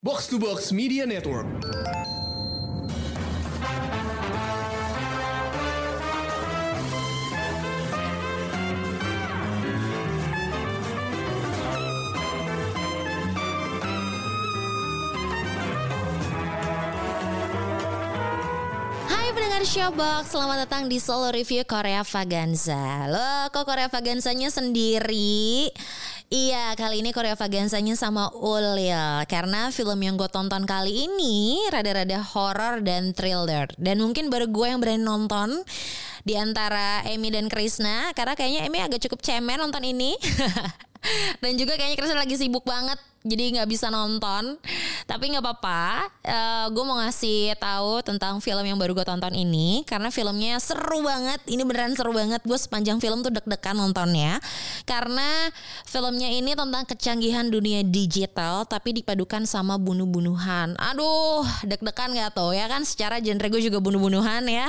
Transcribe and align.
Box 0.00 0.28
to 0.28 0.38
Box 0.38 0.70
Media 0.70 1.02
Network. 1.10 1.50
Pendengar 19.58 19.90
Showbox, 19.90 20.38
selamat 20.38 20.70
datang 20.70 20.86
di 20.86 21.02
solo 21.02 21.34
review 21.34 21.66
Korea 21.66 22.06
Vaganza. 22.06 23.10
Loh, 23.10 23.50
kok 23.50 23.66
Korea 23.66 23.90
Vaganzanya 23.90 24.54
sendiri? 24.54 25.66
Iya, 26.28 26.76
kali 26.76 27.00
ini 27.00 27.08
Korea 27.16 27.32
Vaganzanya 27.32 27.96
sama 27.96 28.28
Ulil. 28.36 29.24
Karena 29.24 29.72
film 29.72 29.96
yang 29.96 30.20
gue 30.20 30.28
tonton 30.28 30.68
kali 30.68 31.08
ini 31.08 31.64
rada-rada 31.72 32.20
horror 32.20 32.84
dan 32.84 33.16
thriller. 33.16 33.64
Dan 33.80 34.04
mungkin 34.04 34.28
baru 34.28 34.44
gue 34.44 34.66
yang 34.68 34.76
berani 34.76 35.00
nonton 35.00 35.64
di 36.28 36.36
antara 36.36 37.00
Amy 37.08 37.32
dan 37.32 37.48
Krisna 37.48 38.12
Karena 38.12 38.36
kayaknya 38.36 38.68
Amy 38.68 38.84
agak 38.84 39.00
cukup 39.08 39.24
cemen 39.24 39.56
nonton 39.56 39.80
ini 39.80 40.20
Dan 41.42 41.56
juga 41.58 41.78
kayaknya 41.78 41.96
Krisna 41.98 42.18
lagi 42.18 42.36
sibuk 42.36 42.64
banget 42.66 42.98
jadi 43.26 43.60
nggak 43.60 43.68
bisa 43.68 43.90
nonton. 43.90 44.56
Tapi 45.08 45.24
nggak 45.32 45.44
apa-apa 45.44 45.82
uh, 46.22 46.66
gue 46.70 46.84
mau 46.84 47.00
ngasih 47.00 47.56
tahu 47.58 48.04
tentang 48.04 48.38
film 48.38 48.62
yang 48.62 48.76
baru 48.78 48.92
gue 48.94 49.06
tonton 49.06 49.32
ini 49.32 49.82
karena 49.88 50.12
filmnya 50.12 50.60
seru 50.60 51.00
banget 51.02 51.40
ini 51.48 51.62
beneran 51.64 51.96
seru 51.96 52.12
banget. 52.14 52.44
Gue 52.44 52.56
sepanjang 52.60 53.00
film 53.02 53.24
tuh 53.24 53.32
deg-degan 53.32 53.76
nontonnya 53.76 54.38
karena 54.86 55.50
filmnya 55.88 56.28
ini 56.30 56.52
tentang 56.54 56.84
kecanggihan 56.86 57.48
dunia 57.48 57.82
digital 57.82 58.68
tapi 58.68 58.96
dipadukan 58.96 59.48
sama 59.48 59.80
bunuh-bunuhan. 59.80 60.76
Aduh 60.76 61.44
deg-degan 61.66 62.14
nggak 62.14 62.36
tuh? 62.36 62.52
Ya 62.54 62.68
kan 62.70 62.84
secara 62.84 63.18
genre 63.18 63.48
gue 63.48 63.62
juga 63.64 63.80
bunuh-bunuhan 63.80 64.44
ya. 64.46 64.68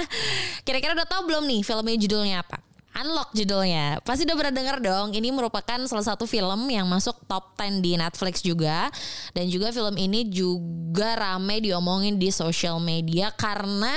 Kira-kira 0.63 0.95
udah 0.95 1.07
tahu 1.07 1.29
belum 1.29 1.45
nih 1.45 1.61
filmnya 1.61 1.97
judulnya 1.99 2.37
apa 2.43 2.68
Unlock 2.89 3.31
judulnya. 3.37 4.01
Pasti 4.01 4.25
udah 4.25 4.35
pernah 4.35 4.53
denger 4.55 4.77
dong. 4.81 5.07
Ini 5.13 5.29
merupakan 5.29 5.79
salah 5.85 6.05
satu 6.05 6.25
film 6.25 6.67
yang 6.73 6.89
masuk 6.89 7.15
top 7.29 7.53
10 7.55 7.85
di 7.85 7.93
Netflix 7.95 8.41
juga. 8.41 8.89
Dan 9.31 9.45
juga 9.47 9.69
film 9.69 9.95
ini 9.95 10.25
juga 10.27 11.13
rame 11.15 11.61
diomongin 11.61 12.17
di 12.17 12.33
social 12.33 12.81
media 12.81 13.29
karena 13.35 13.93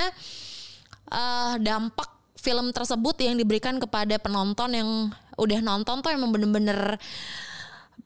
uh, 1.09 1.55
dampak 1.57 2.09
film 2.43 2.75
tersebut 2.75 3.15
yang 3.23 3.39
diberikan 3.39 3.79
kepada 3.79 4.19
penonton 4.19 4.69
yang 4.75 4.89
udah 5.39 5.59
nonton 5.63 6.03
tuh 6.03 6.11
emang 6.11 6.29
bener-bener 6.29 6.99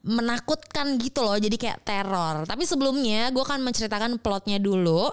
menakutkan 0.08 0.96
gitu 1.02 1.26
loh 1.26 1.36
jadi 1.36 1.58
kayak 1.58 1.84
teror 1.84 2.48
tapi 2.48 2.64
sebelumnya 2.64 3.28
gue 3.34 3.44
akan 3.44 3.60
menceritakan 3.66 4.22
plotnya 4.22 4.62
dulu 4.62 5.12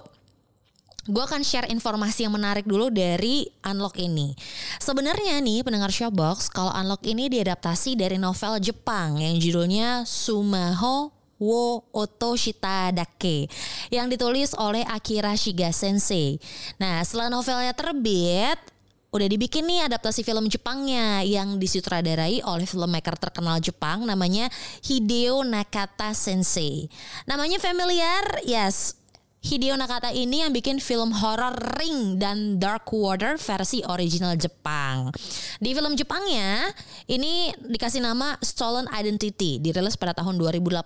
gue 1.05 1.23
akan 1.23 1.45
share 1.45 1.69
informasi 1.69 2.25
yang 2.25 2.33
menarik 2.33 2.65
dulu 2.65 2.89
dari 2.89 3.45
Unlock 3.61 4.01
ini. 4.01 4.33
Sebenarnya 4.81 5.37
nih 5.37 5.61
pendengar 5.61 5.93
Showbox, 5.93 6.49
kalau 6.49 6.73
Unlock 6.73 7.05
ini 7.05 7.29
diadaptasi 7.29 7.93
dari 7.93 8.17
novel 8.17 8.57
Jepang 8.57 9.21
yang 9.21 9.37
judulnya 9.37 10.01
Sumaho 10.09 11.13
wo 11.35 11.83
Oto 11.91 12.39
Shitadake 12.39 13.51
yang 13.91 14.07
ditulis 14.07 14.55
oleh 14.55 14.81
Akira 14.87 15.35
Shiga 15.35 15.69
Sensei. 15.69 16.39
Nah, 16.79 17.03
setelah 17.03 17.27
novelnya 17.27 17.75
terbit, 17.75 18.57
udah 19.11 19.27
dibikin 19.29 19.67
nih 19.67 19.85
adaptasi 19.85 20.23
film 20.23 20.47
Jepangnya 20.49 21.21
yang 21.21 21.59
disutradarai 21.59 22.41
oleh 22.43 22.65
filmmaker 22.67 23.19
terkenal 23.19 23.59
Jepang 23.59 24.07
namanya 24.07 24.47
Hideo 24.81 25.43
Nakata 25.43 26.15
Sensei. 26.15 26.87
Namanya 27.27 27.59
familiar? 27.59 28.41
Yes, 28.47 28.95
Hideo 29.45 29.77
Nakata 29.77 30.09
ini 30.09 30.41
yang 30.41 30.49
bikin 30.49 30.81
film 30.81 31.13
horror 31.13 31.53
Ring 31.77 32.17
dan 32.17 32.57
Dark 32.57 32.89
Water 32.89 33.37
versi 33.37 33.85
original 33.85 34.33
Jepang. 34.33 35.13
Di 35.61 35.69
film 35.69 35.93
Jepangnya 35.93 36.73
ini 37.05 37.53
dikasih 37.53 38.01
nama 38.01 38.41
Stolen 38.41 38.89
Identity, 38.89 39.61
dirilis 39.61 40.01
pada 40.01 40.17
tahun 40.17 40.41
2018 40.41 40.81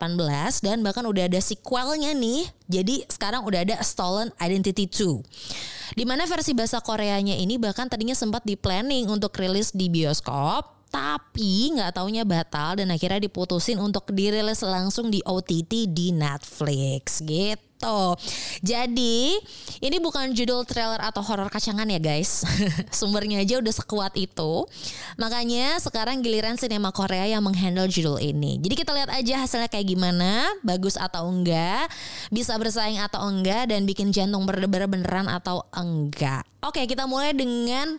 dan 0.59 0.83
bahkan 0.83 1.07
udah 1.07 1.31
ada 1.31 1.39
sequelnya 1.39 2.11
nih. 2.11 2.51
Jadi 2.67 3.07
sekarang 3.07 3.47
udah 3.47 3.63
ada 3.63 3.79
Stolen 3.79 4.27
Identity 4.43 4.91
2. 4.91 5.95
Di 5.95 6.03
mana 6.03 6.27
versi 6.27 6.51
bahasa 6.51 6.83
Koreanya 6.83 7.39
ini 7.39 7.55
bahkan 7.55 7.87
tadinya 7.87 8.13
sempat 8.13 8.43
di 8.43 8.59
planning 8.59 9.07
untuk 9.07 9.39
rilis 9.39 9.71
di 9.71 9.87
bioskop, 9.87 10.78
tapi 10.89 11.69
nggak 11.77 12.01
taunya 12.01 12.25
batal 12.25 12.81
dan 12.81 12.89
akhirnya 12.89 13.21
diputusin 13.29 13.77
untuk 13.77 14.09
dirilis 14.09 14.65
langsung 14.65 15.13
di 15.13 15.21
OTT 15.21 15.85
di 15.85 16.09
Netflix 16.09 17.21
gitu. 17.21 18.17
Jadi 18.59 19.37
ini 19.79 19.97
bukan 20.01 20.33
judul 20.35 20.65
trailer 20.67 20.99
atau 20.99 21.21
horor 21.21 21.47
kacangan 21.47 21.87
ya 21.87 22.01
guys. 22.01 22.43
Sumbernya 22.97 23.39
aja 23.39 23.61
udah 23.61 23.71
sekuat 23.71 24.17
itu. 24.17 24.65
Makanya 25.15 25.77
sekarang 25.79 26.25
giliran 26.25 26.57
sinema 26.57 26.89
Korea 26.89 27.29
yang 27.29 27.45
menghandle 27.45 27.87
judul 27.87 28.17
ini. 28.19 28.57
Jadi 28.59 28.73
kita 28.73 28.91
lihat 28.91 29.13
aja 29.13 29.45
hasilnya 29.45 29.69
kayak 29.71 29.95
gimana, 29.95 30.49
bagus 30.65 30.97
atau 30.97 31.29
enggak, 31.29 31.87
bisa 32.33 32.57
bersaing 32.57 32.99
atau 32.99 33.23
enggak 33.29 33.71
dan 33.71 33.85
bikin 33.85 34.09
jantung 34.09 34.43
berdebar 34.43 34.89
beneran 34.89 35.29
atau 35.29 35.63
enggak. 35.71 36.43
Oke, 36.65 36.83
kita 36.83 37.07
mulai 37.07 37.31
dengan 37.31 37.95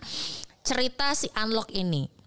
cerita 0.60 1.16
si 1.16 1.32
Unlock 1.32 1.72
ini 1.72 2.19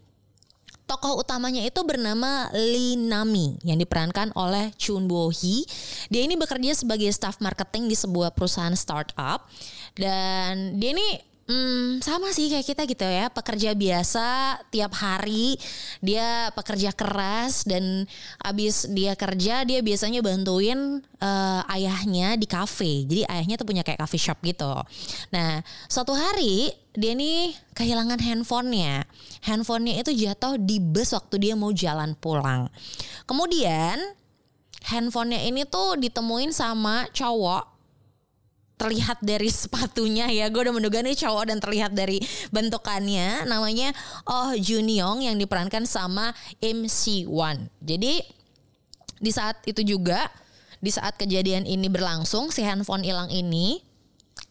tokoh 0.94 1.26
utamanya 1.26 1.66
itu 1.66 1.82
bernama 1.82 2.54
Lee 2.54 2.94
Nami 2.94 3.58
yang 3.66 3.82
diperankan 3.82 4.30
oleh 4.38 4.70
Chun 4.78 5.10
Bo 5.10 5.34
Hee. 5.34 5.66
Dia 6.14 6.22
ini 6.22 6.38
bekerja 6.38 6.78
sebagai 6.78 7.10
staff 7.10 7.42
marketing 7.42 7.90
di 7.90 7.98
sebuah 7.98 8.30
perusahaan 8.38 8.78
startup 8.78 9.50
dan 9.98 10.78
dia 10.78 10.94
ini 10.94 11.33
Hmm, 11.44 12.00
sama 12.00 12.32
sih 12.32 12.48
kayak 12.48 12.64
kita 12.64 12.88
gitu 12.88 13.04
ya, 13.04 13.28
pekerja 13.28 13.76
biasa 13.76 14.56
tiap 14.72 14.96
hari 14.96 15.60
dia 16.00 16.48
pekerja 16.56 16.96
keras 16.96 17.68
dan 17.68 18.08
abis 18.40 18.88
dia 18.88 19.12
kerja 19.20 19.68
dia 19.68 19.84
biasanya 19.84 20.24
bantuin 20.24 21.04
uh, 21.20 21.62
ayahnya 21.68 22.40
di 22.40 22.48
kafe. 22.48 23.04
Jadi 23.04 23.28
ayahnya 23.28 23.60
tuh 23.60 23.68
punya 23.68 23.84
kayak 23.84 24.00
coffee 24.00 24.24
shop 24.24 24.40
gitu. 24.40 24.72
Nah, 25.36 25.60
suatu 25.92 26.16
hari 26.16 26.72
dia 26.96 27.12
nih 27.12 27.52
kehilangan 27.76 28.24
handphonenya. 28.24 29.04
Handphonenya 29.44 30.00
itu 30.00 30.16
jatuh 30.16 30.56
di 30.56 30.80
bus 30.80 31.12
waktu 31.12 31.44
dia 31.44 31.60
mau 31.60 31.76
jalan 31.76 32.16
pulang. 32.16 32.72
Kemudian 33.28 34.00
handphonenya 34.88 35.44
ini 35.44 35.68
tuh 35.68 36.00
ditemuin 36.00 36.56
sama 36.56 37.04
cowok 37.12 37.73
terlihat 38.78 39.22
dari 39.22 39.48
sepatunya 39.54 40.28
ya. 40.30 40.50
Gue 40.50 40.68
udah 40.68 40.76
menduga 40.76 41.00
nih 41.00 41.16
cowok 41.16 41.54
dan 41.54 41.58
terlihat 41.62 41.92
dari 41.94 42.20
bentukannya. 42.50 43.46
Namanya 43.48 43.94
Oh 44.28 44.52
Juniong 44.56 45.24
yang 45.26 45.38
diperankan 45.40 45.86
sama 45.88 46.32
MC1 46.60 47.70
jadi 47.84 48.24
di 49.24 49.32
saat 49.32 49.64
itu 49.64 49.80
juga 49.88 50.28
di 50.84 50.92
saat 50.92 51.16
kejadian 51.16 51.64
ini 51.64 51.88
berlangsung 51.88 52.52
si 52.52 52.60
handphone 52.60 53.08
hilang 53.08 53.32
ini 53.32 53.80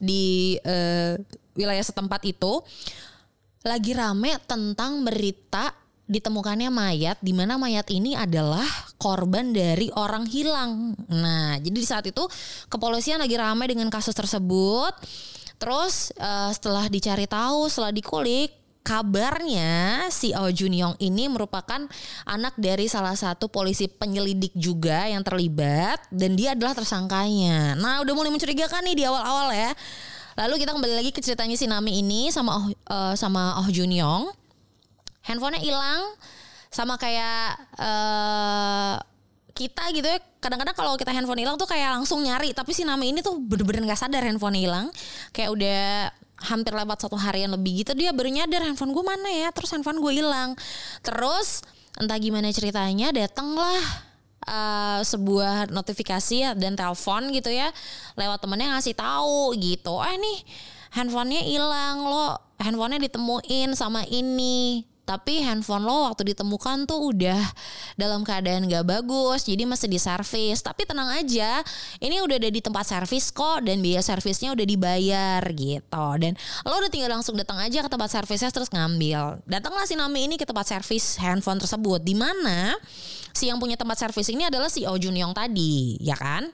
di 0.00 0.56
uh, 0.64 1.20
wilayah 1.52 1.84
setempat 1.84 2.24
itu 2.24 2.64
lagi 3.62 3.92
rame 3.92 4.40
tentang 4.48 5.04
berita 5.04 5.76
ditemukannya 6.12 6.68
mayat 6.68 7.16
di 7.24 7.32
mana 7.32 7.56
mayat 7.56 7.88
ini 7.88 8.12
adalah 8.12 8.68
korban 9.00 9.56
dari 9.56 9.88
orang 9.96 10.28
hilang. 10.28 10.92
Nah, 11.08 11.56
jadi 11.56 11.72
di 11.72 11.88
saat 11.88 12.04
itu 12.04 12.20
kepolisian 12.68 13.16
lagi 13.16 13.40
ramai 13.40 13.72
dengan 13.72 13.88
kasus 13.88 14.12
tersebut. 14.12 14.92
Terus 15.56 16.12
uh, 16.20 16.52
setelah 16.52 16.92
dicari 16.92 17.24
tahu, 17.24 17.72
setelah 17.72 17.94
dikulik, 17.94 18.52
kabarnya 18.82 20.04
si 20.10 20.34
Oh 20.34 20.50
Jun 20.50 20.74
Yong 20.74 20.98
ini 20.98 21.30
merupakan 21.30 21.86
anak 22.26 22.54
dari 22.58 22.90
salah 22.90 23.14
satu 23.14 23.46
polisi 23.46 23.86
penyelidik 23.86 24.52
juga 24.58 25.06
yang 25.06 25.22
terlibat 25.22 26.02
dan 26.12 26.34
dia 26.36 26.52
adalah 26.52 26.76
tersangkanya. 26.76 27.78
Nah, 27.78 28.02
udah 28.02 28.12
mulai 28.12 28.28
mencurigakan 28.34 28.84
nih 28.90 28.96
di 29.00 29.04
awal-awal 29.06 29.54
ya. 29.54 29.72
Lalu 30.32 30.64
kita 30.64 30.72
kembali 30.74 30.94
lagi 30.96 31.10
ke 31.12 31.20
ceritanya 31.20 31.56
si 31.56 31.68
Nami 31.68 32.00
ini 32.00 32.32
sama 32.32 32.50
Oh 32.56 32.66
uh, 32.88 33.14
sama 33.14 33.56
Oh 33.62 33.68
Jun 33.70 33.92
Yong 33.92 34.41
handphonenya 35.26 35.62
hilang 35.62 36.02
sama 36.72 36.96
kayak 36.96 37.58
uh, 37.78 38.96
kita 39.52 39.84
gitu 39.92 40.08
ya. 40.08 40.18
Kadang-kadang 40.42 40.74
kalau 40.74 40.96
kita 40.98 41.12
handphone 41.14 41.44
hilang 41.44 41.60
tuh 41.60 41.68
kayak 41.68 41.94
langsung 41.94 42.24
nyari. 42.24 42.56
Tapi 42.56 42.72
si 42.74 42.82
Nami 42.82 43.12
ini 43.12 43.20
tuh 43.20 43.38
bener-bener 43.38 43.86
nggak 43.86 44.00
sadar 44.00 44.24
handphone 44.24 44.58
hilang. 44.58 44.88
Kayak 45.30 45.50
udah 45.54 45.82
hampir 46.42 46.74
lewat 46.74 47.06
satu 47.06 47.14
harian 47.14 47.54
lebih 47.54 47.86
gitu 47.86 47.94
dia 47.94 48.10
baru 48.10 48.26
nyadar 48.26 48.66
handphone 48.66 48.90
gue 48.90 49.04
mana 49.06 49.30
ya 49.30 49.48
terus 49.54 49.70
handphone 49.70 50.02
gue 50.02 50.12
hilang. 50.18 50.58
Terus 51.04 51.62
entah 52.00 52.18
gimana 52.18 52.50
ceritanya 52.50 53.14
datanglah 53.14 53.78
uh, 54.48 55.00
sebuah 55.06 55.70
notifikasi 55.70 56.56
dan 56.58 56.74
telepon 56.74 57.30
gitu 57.30 57.52
ya 57.52 57.70
lewat 58.18 58.42
temennya 58.42 58.74
ngasih 58.74 58.96
tahu 58.98 59.54
gitu. 59.60 60.02
Eh 60.02 60.16
nih 60.18 60.38
handphonenya 60.98 61.42
hilang 61.46 61.96
lo 62.02 62.40
handphonenya 62.58 63.06
ditemuin 63.06 63.78
sama 63.78 64.02
ini 64.10 64.82
tapi 65.02 65.42
handphone 65.42 65.82
lo 65.82 66.08
waktu 66.10 66.34
ditemukan 66.34 66.86
tuh 66.86 67.10
udah 67.10 67.42
dalam 67.98 68.22
keadaan 68.22 68.70
gak 68.70 68.86
bagus 68.86 69.44
jadi 69.44 69.66
masih 69.66 69.90
diservis 69.90 70.62
tapi 70.62 70.86
tenang 70.86 71.10
aja 71.10 71.60
ini 71.98 72.22
udah 72.22 72.38
ada 72.38 72.50
di 72.50 72.62
tempat 72.62 72.86
servis 72.86 73.34
kok 73.34 73.66
dan 73.66 73.82
biaya 73.82 74.00
servisnya 74.04 74.54
udah 74.54 74.66
dibayar 74.66 75.42
gitu. 75.52 76.06
Dan 76.20 76.38
lo 76.66 76.74
udah 76.78 76.90
tinggal 76.92 77.10
langsung 77.12 77.34
datang 77.34 77.58
aja 77.58 77.82
ke 77.82 77.90
tempat 77.90 78.10
servisnya 78.10 78.50
terus 78.52 78.70
ngambil. 78.70 79.42
Datanglah 79.48 79.84
si 79.88 79.94
Nami 79.98 80.30
ini 80.30 80.36
ke 80.38 80.46
tempat 80.46 80.68
servis 80.68 81.18
handphone 81.18 81.58
tersebut 81.58 82.00
di 82.02 82.14
mana 82.14 82.76
si 83.32 83.48
yang 83.48 83.58
punya 83.58 83.74
tempat 83.74 83.98
servis 83.98 84.28
ini 84.30 84.46
adalah 84.46 84.68
si 84.68 84.84
Oh 84.84 84.96
Jun 84.96 85.18
tadi 85.34 85.98
ya 85.98 86.14
kan? 86.14 86.48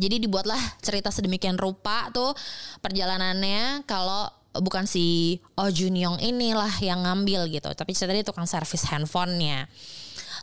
Jadi 0.00 0.22
dibuatlah 0.22 0.60
cerita 0.80 1.10
sedemikian 1.10 1.58
rupa 1.58 2.08
tuh 2.14 2.32
perjalanannya 2.78 3.84
kalau 3.84 4.39
bukan 4.58 4.88
si 4.88 5.38
Oh 5.54 5.70
Jun 5.70 5.94
Young 5.94 6.18
inilah 6.18 6.82
yang 6.82 7.06
ngambil 7.06 7.46
gitu 7.50 7.70
tapi 7.74 7.94
tadi 7.94 8.26
tukang 8.26 8.50
servis 8.50 8.82
handphonenya 8.90 9.70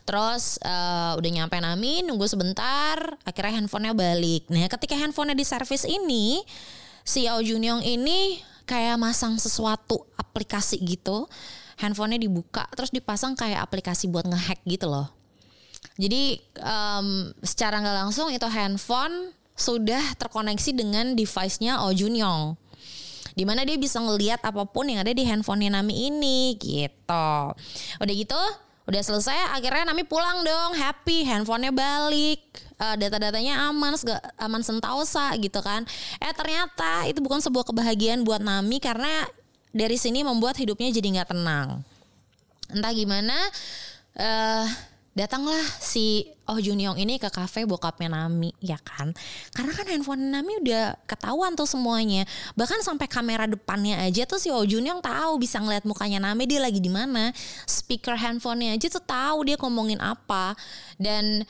Terus 0.08 0.56
uh, 0.64 1.20
udah 1.20 1.30
nyampe 1.36 1.60
Nami 1.60 2.00
nunggu 2.00 2.24
sebentar, 2.24 2.96
akhirnya 3.28 3.60
handphonenya 3.60 3.92
balik. 3.92 4.48
Nah 4.48 4.64
ketika 4.64 4.96
handphonenya 4.96 5.36
di 5.36 5.44
servis 5.44 5.84
ini, 5.84 6.40
si 7.04 7.28
Oh 7.28 7.44
Jun 7.44 7.60
Young 7.60 7.84
ini 7.84 8.40
kayak 8.64 8.96
masang 8.96 9.36
sesuatu 9.36 10.08
aplikasi 10.16 10.80
gitu. 10.80 11.28
Handphonenya 11.76 12.24
dibuka 12.24 12.64
terus 12.72 12.88
dipasang 12.88 13.36
kayak 13.36 13.60
aplikasi 13.68 14.08
buat 14.08 14.24
ngehack 14.24 14.64
gitu 14.64 14.88
loh. 14.88 15.12
Jadi 16.00 16.40
um, 16.56 17.28
secara 17.44 17.76
nggak 17.76 18.08
langsung 18.08 18.32
itu 18.32 18.48
handphone 18.48 19.36
sudah 19.60 20.00
terkoneksi 20.16 20.72
dengan 20.72 21.12
device-nya 21.12 21.84
Oh 21.84 21.92
Jun 21.92 22.16
Young 22.16 22.56
di 23.38 23.46
mana 23.46 23.62
dia 23.62 23.78
bisa 23.78 24.02
ngelihat 24.02 24.42
apa 24.42 24.66
pun 24.66 24.90
yang 24.90 25.06
ada 25.06 25.14
di 25.14 25.22
handphonenya 25.22 25.78
Nami 25.78 26.10
ini 26.10 26.58
gitu. 26.58 27.30
Udah 28.02 28.14
gitu 28.18 28.42
udah 28.90 29.02
selesai 29.04 29.54
akhirnya 29.54 29.94
Nami 29.94 30.02
pulang 30.02 30.42
dong 30.42 30.74
happy 30.74 31.22
handphonenya 31.22 31.70
balik. 31.70 32.42
Uh, 32.78 32.94
data-datanya 32.94 33.70
aman 33.70 33.94
aman 34.42 34.62
sentausa 34.66 35.30
gitu 35.38 35.62
kan. 35.62 35.86
Eh 36.18 36.34
ternyata 36.34 37.06
itu 37.06 37.22
bukan 37.22 37.38
sebuah 37.38 37.62
kebahagiaan 37.62 38.26
buat 38.26 38.42
Nami 38.42 38.82
karena 38.82 39.22
dari 39.70 39.94
sini 39.94 40.26
membuat 40.26 40.58
hidupnya 40.58 40.90
jadi 40.90 41.22
nggak 41.22 41.30
tenang. 41.30 41.86
Entah 42.74 42.90
gimana 42.90 43.38
uh, 44.18 44.66
datanglah 45.18 45.58
si 45.82 46.30
Oh 46.46 46.62
Jun 46.62 46.78
Young 46.78 46.94
ini 46.94 47.18
ke 47.18 47.26
kafe 47.26 47.66
bokapnya 47.66 48.06
Nami 48.06 48.54
ya 48.62 48.78
kan? 48.78 49.10
Karena 49.50 49.74
kan 49.74 49.84
handphone 49.90 50.30
Nami 50.30 50.62
udah 50.62 50.94
ketahuan 51.10 51.58
tuh 51.58 51.66
semuanya. 51.66 52.22
Bahkan 52.54 52.86
sampai 52.86 53.10
kamera 53.10 53.50
depannya 53.50 53.98
aja 53.98 54.22
tuh 54.24 54.38
si 54.38 54.48
Oh 54.54 54.62
Jun 54.62 54.86
Young 54.86 55.02
tahu 55.02 55.42
bisa 55.42 55.58
ngeliat 55.58 55.82
mukanya 55.82 56.22
Nami 56.22 56.46
dia 56.46 56.62
lagi 56.62 56.78
di 56.78 56.88
mana. 56.88 57.34
Speaker 57.66 58.14
handphonenya 58.14 58.78
aja 58.78 58.86
tuh 58.86 59.02
tahu 59.02 59.44
dia 59.50 59.58
ngomongin 59.58 59.98
apa. 59.98 60.54
Dan 60.96 61.42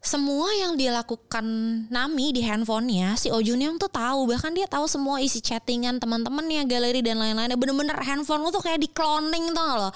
semua 0.00 0.48
yang 0.56 0.80
dia 0.80 0.96
lakukan 0.96 1.44
Nami 1.92 2.32
di 2.32 2.40
handphonenya 2.40 3.20
si 3.20 3.28
Ojun 3.28 3.60
yang 3.60 3.76
tuh 3.76 3.92
tahu. 3.92 4.32
Bahkan 4.32 4.56
dia 4.56 4.64
tahu 4.64 4.88
semua 4.88 5.20
isi 5.20 5.44
chattingan 5.44 6.00
teman-temannya 6.00 6.64
galeri 6.64 7.04
dan 7.04 7.20
lain-lainnya. 7.20 7.60
Bener-bener 7.60 8.00
handphone 8.00 8.40
lu 8.40 8.48
tuh 8.48 8.64
kayak 8.64 8.80
di 8.80 8.88
cloning 8.88 9.52
tuh 9.52 9.68
loh 9.76 9.92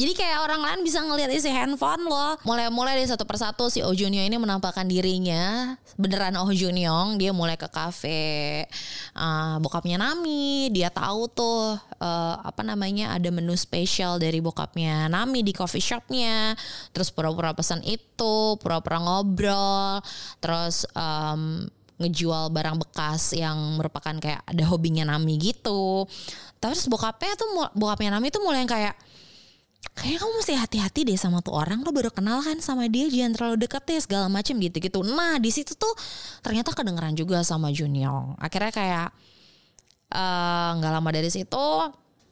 jadi 0.00 0.16
kayak 0.16 0.38
orang 0.48 0.64
lain 0.64 0.80
bisa 0.80 1.04
ngeliat 1.04 1.28
isi 1.28 1.52
handphone 1.52 2.08
lo 2.08 2.40
mulai-mulai 2.48 2.96
dari 2.96 3.04
satu 3.04 3.28
persatu 3.28 3.68
si 3.68 3.84
Oh 3.84 3.92
Jun 3.92 4.16
ini 4.16 4.32
menampakkan 4.40 4.88
dirinya. 4.88 5.76
Beneran 6.00 6.40
Oh 6.40 6.48
Jun 6.48 6.80
dia 7.20 7.36
mulai 7.36 7.60
ke 7.60 7.68
kafe 7.68 8.64
uh, 9.12 9.60
bokapnya 9.60 10.00
Nami 10.00 10.72
dia 10.72 10.88
tahu 10.88 11.28
tuh 11.28 11.76
uh, 12.00 12.34
apa 12.40 12.64
namanya 12.64 13.12
ada 13.12 13.28
menu 13.28 13.52
spesial 13.52 14.16
dari 14.16 14.40
bokapnya 14.40 15.12
Nami 15.12 15.44
di 15.44 15.52
coffee 15.52 15.84
shopnya. 15.84 16.56
Terus 16.96 17.12
pura-pura 17.12 17.52
pesan 17.52 17.84
itu 17.84 18.56
pura-pura 18.56 19.04
ngobrol. 19.04 20.00
Terus 20.40 20.88
um, 20.96 21.68
ngejual 22.00 22.48
barang 22.48 22.80
bekas 22.80 23.36
yang 23.36 23.76
merupakan 23.76 24.16
kayak 24.16 24.40
ada 24.48 24.64
hobinya 24.64 25.04
Nami 25.04 25.36
gitu. 25.36 26.08
Terus 26.56 26.88
bokapnya 26.88 27.36
tuh 27.36 27.48
bokapnya 27.76 28.16
Nami 28.16 28.32
tuh 28.32 28.40
mulai 28.40 28.64
yang 28.64 28.72
kayak 28.72 28.96
kayaknya 29.96 30.18
kamu 30.22 30.32
mesti 30.40 30.54
hati-hati 30.56 31.00
deh 31.08 31.18
sama 31.20 31.40
tuh 31.44 31.56
orang. 31.56 31.84
Lo 31.84 31.92
baru 31.92 32.12
kenal 32.12 32.40
kan 32.44 32.60
sama 32.60 32.88
dia 32.88 33.08
jangan 33.08 33.32
terlalu 33.36 33.56
deket 33.64 33.82
ya 33.88 34.00
segala 34.00 34.26
macem 34.32 34.56
gitu 34.60 34.76
gitu 34.80 34.98
nah 35.04 35.36
di 35.36 35.50
situ 35.52 35.76
tuh 35.76 35.92
ternyata 36.44 36.72
kedengeran 36.72 37.16
juga 37.16 37.40
sama 37.44 37.68
Junyong 37.72 38.40
akhirnya 38.40 38.72
kayak 38.72 39.08
eh, 40.12 40.70
nggak 40.78 40.92
uh, 40.92 40.94
lama 40.98 41.10
dari 41.12 41.30
situ 41.30 41.66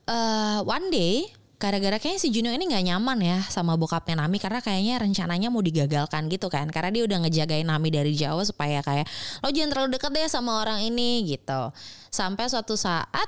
uh, 0.08 0.60
one 0.64 0.88
day 0.88 1.28
gara-gara 1.58 1.98
kayaknya 1.98 2.22
si 2.22 2.30
Junyo 2.30 2.54
ini 2.54 2.70
nggak 2.70 2.84
nyaman 2.86 3.18
ya 3.18 3.38
sama 3.50 3.74
bokapnya 3.74 4.22
Nami 4.22 4.38
karena 4.38 4.62
kayaknya 4.62 5.02
rencananya 5.02 5.50
mau 5.50 5.58
digagalkan 5.58 6.30
gitu 6.30 6.46
kan. 6.46 6.70
Karena 6.70 6.94
dia 6.94 7.02
udah 7.02 7.18
ngejagain 7.26 7.66
Nami 7.66 7.90
dari 7.90 8.14
jauh 8.14 8.46
supaya 8.46 8.78
kayak 8.78 9.10
lo 9.42 9.50
jangan 9.50 9.70
terlalu 9.74 9.98
deket 9.98 10.10
deh 10.14 10.30
sama 10.30 10.62
orang 10.62 10.86
ini 10.86 11.26
gitu. 11.26 11.74
Sampai 12.14 12.46
suatu 12.46 12.78
saat 12.78 13.26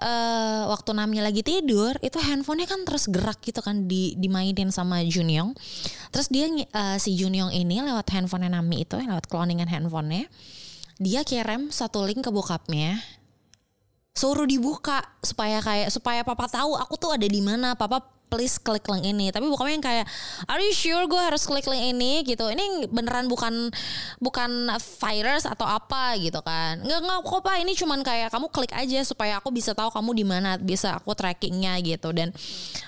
uh, 0.00 0.70
waktu 0.70 0.90
Nami 0.94 1.18
lagi 1.22 1.42
tidur 1.42 1.94
itu 2.02 2.18
handphonenya 2.18 2.70
kan 2.70 2.80
terus 2.86 3.06
gerak 3.10 3.38
gitu 3.42 3.62
kan 3.62 3.86
di 3.86 4.14
dimainin 4.18 4.70
sama 4.70 5.02
Junyong 5.04 5.54
terus 6.10 6.30
dia 6.30 6.48
uh, 6.48 6.96
si 6.96 7.14
Junyong 7.14 7.54
ini 7.54 7.82
lewat 7.82 8.10
handphonenya 8.10 8.58
Nami 8.58 8.86
itu 8.86 8.96
lewat 8.98 9.26
cloningan 9.30 9.68
handphonenya 9.70 10.26
dia 10.98 11.22
kirim 11.22 11.70
satu 11.70 12.02
link 12.06 12.26
ke 12.26 12.30
bokapnya 12.30 12.98
suruh 14.18 14.50
dibuka 14.50 14.98
supaya 15.22 15.62
kayak 15.62 15.94
supaya 15.94 16.26
papa 16.26 16.50
tahu 16.50 16.74
aku 16.74 16.98
tuh 16.98 17.14
ada 17.14 17.26
di 17.26 17.38
mana 17.38 17.78
papa 17.78 18.17
please 18.28 18.60
klik 18.60 18.84
link 18.86 19.04
ini. 19.08 19.32
Tapi 19.34 19.48
bukannya 19.48 19.80
yang 19.80 19.84
kayak 19.84 20.06
are 20.46 20.60
you 20.60 20.76
sure 20.76 21.08
gue 21.08 21.18
harus 21.18 21.48
klik 21.48 21.66
link 21.66 21.96
ini? 21.96 22.28
gitu. 22.28 22.44
Ini 22.52 22.92
beneran 22.92 23.26
bukan 23.26 23.72
bukan 24.20 24.50
virus 25.00 25.48
atau 25.48 25.64
apa 25.64 26.14
gitu 26.20 26.40
kan. 26.44 26.80
Nggak 26.84 27.00
nggak 27.04 27.18
kok 27.24 27.40
pak. 27.40 27.56
Ini 27.64 27.72
cuman 27.72 28.00
kayak 28.04 28.28
kamu 28.32 28.46
klik 28.52 28.72
aja 28.76 29.00
supaya 29.02 29.40
aku 29.40 29.48
bisa 29.48 29.72
tahu 29.72 29.88
kamu 29.88 30.10
di 30.12 30.24
mana 30.28 30.60
bisa 30.60 31.00
aku 31.00 31.16
trackingnya 31.16 31.80
gitu. 31.80 32.12
Dan 32.12 32.30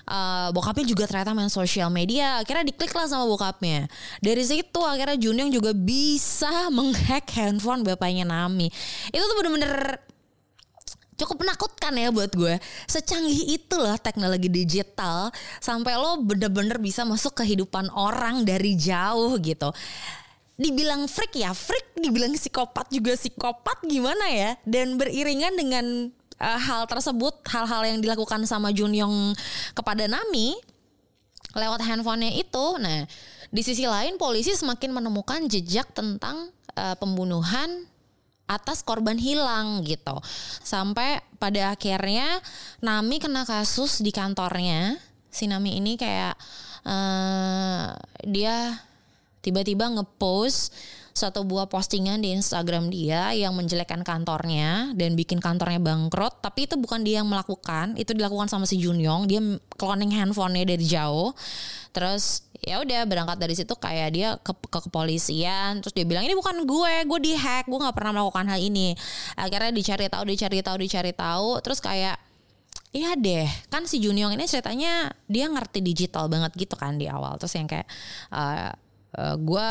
uh, 0.08 0.52
bokapnya 0.52 0.84
juga 0.84 1.08
ternyata 1.08 1.32
main 1.32 1.48
sosial 1.48 1.88
media. 1.88 2.44
Akhirnya 2.44 2.68
diklik 2.68 2.92
lah 2.92 3.08
sama 3.08 3.24
bokapnya. 3.24 3.88
Dari 4.20 4.44
situ 4.44 4.80
akhirnya 4.84 5.16
Junyong 5.16 5.50
juga 5.50 5.72
bisa 5.72 6.68
menghack 6.68 7.32
handphone 7.32 7.80
bapaknya 7.80 8.28
Nami. 8.28 8.68
Itu 9.10 9.24
tuh 9.24 9.36
bener-bener 9.40 10.02
cukup 11.20 11.44
menakutkan 11.44 11.92
ya 11.94 12.08
buat 12.08 12.32
gue. 12.32 12.56
Secanggih 12.88 13.60
itu 13.60 13.74
loh 13.76 13.96
teknologi 14.00 14.48
digital 14.48 15.28
sampai 15.60 16.00
lo 16.00 16.20
bener-bener 16.24 16.80
bisa 16.80 17.04
masuk 17.04 17.44
kehidupan 17.44 17.92
orang 17.92 18.42
dari 18.48 18.74
jauh 18.74 19.36
gitu. 19.40 19.68
Dibilang 20.60 21.08
freak 21.08 21.40
ya 21.40 21.56
freak, 21.56 21.96
dibilang 21.96 22.36
psikopat 22.36 22.92
juga 22.92 23.16
psikopat 23.16 23.84
gimana 23.84 24.28
ya? 24.28 24.50
Dan 24.64 25.00
beriringan 25.00 25.56
dengan 25.56 26.12
uh, 26.40 26.58
hal 26.60 26.84
tersebut, 26.88 27.44
hal-hal 27.48 27.84
yang 27.84 27.98
dilakukan 28.00 28.44
sama 28.48 28.72
Junyong 28.72 29.36
kepada 29.76 30.08
Nami 30.08 30.56
lewat 31.56 31.80
handphonenya 31.82 32.40
itu. 32.40 32.66
Nah, 32.78 33.04
di 33.50 33.62
sisi 33.64 33.84
lain 33.84 34.16
polisi 34.16 34.54
semakin 34.54 34.94
menemukan 34.94 35.48
jejak 35.50 35.90
tentang 35.96 36.52
uh, 36.78 36.94
pembunuhan 36.96 37.89
atas 38.50 38.82
korban 38.82 39.14
hilang 39.14 39.86
gitu. 39.86 40.18
Sampai 40.66 41.22
pada 41.38 41.78
akhirnya 41.78 42.42
Nami 42.82 43.22
kena 43.22 43.46
kasus 43.46 44.02
di 44.02 44.10
kantornya. 44.10 44.98
Si 45.30 45.46
Nami 45.46 45.78
ini 45.78 45.94
kayak 45.94 46.34
uh, 46.82 47.94
dia 48.26 48.82
tiba-tiba 49.40 49.86
ngepost 49.94 50.74
satu 51.10 51.42
buah 51.42 51.66
postingan 51.66 52.22
di 52.22 52.32
Instagram 52.32 52.88
dia 52.88 53.34
yang 53.34 53.52
menjelekkan 53.52 54.06
kantornya 54.06 54.94
dan 54.94 55.18
bikin 55.18 55.42
kantornya 55.42 55.82
bangkrut 55.82 56.38
tapi 56.38 56.70
itu 56.70 56.78
bukan 56.78 57.02
dia 57.02 57.20
yang 57.20 57.28
melakukan 57.28 57.98
itu 57.98 58.14
dilakukan 58.14 58.46
sama 58.46 58.64
si 58.64 58.78
Junyong 58.78 59.26
dia 59.26 59.42
cloning 59.74 60.14
handphonenya 60.14 60.64
dari 60.64 60.86
jauh 60.86 61.34
terus 61.90 62.46
ya 62.60 62.80
udah 62.84 63.08
berangkat 63.08 63.36
dari 63.40 63.54
situ 63.56 63.72
kayak 63.72 64.08
dia 64.12 64.28
ke, 64.40 64.52
ke 64.52 64.78
kepolisian 64.84 65.80
terus 65.80 65.96
dia 65.96 66.04
bilang 66.04 66.24
ini 66.24 66.36
bukan 66.36 66.68
gue 66.68 66.92
gue 67.08 67.20
dihack 67.32 67.64
gue 67.64 67.78
nggak 67.80 67.96
pernah 67.96 68.20
melakukan 68.20 68.46
hal 68.52 68.60
ini 68.60 68.92
akhirnya 69.36 69.72
dicari 69.72 70.06
tahu 70.12 70.24
dicari 70.28 70.58
tahu 70.60 70.76
dicari 70.76 71.12
tahu 71.16 71.60
terus 71.64 71.80
kayak 71.80 72.20
Iya 72.90 73.14
deh, 73.14 73.46
kan 73.70 73.86
si 73.86 74.02
Junyong 74.02 74.34
ini 74.34 74.50
ceritanya 74.50 75.14
dia 75.30 75.46
ngerti 75.46 75.78
digital 75.78 76.26
banget 76.26 76.50
gitu 76.58 76.74
kan 76.74 76.98
di 76.98 77.06
awal. 77.06 77.38
Terus 77.38 77.54
yang 77.54 77.70
kayak 77.70 77.86
uh, 78.34 78.74
uh, 79.14 79.36
gue 79.38 79.68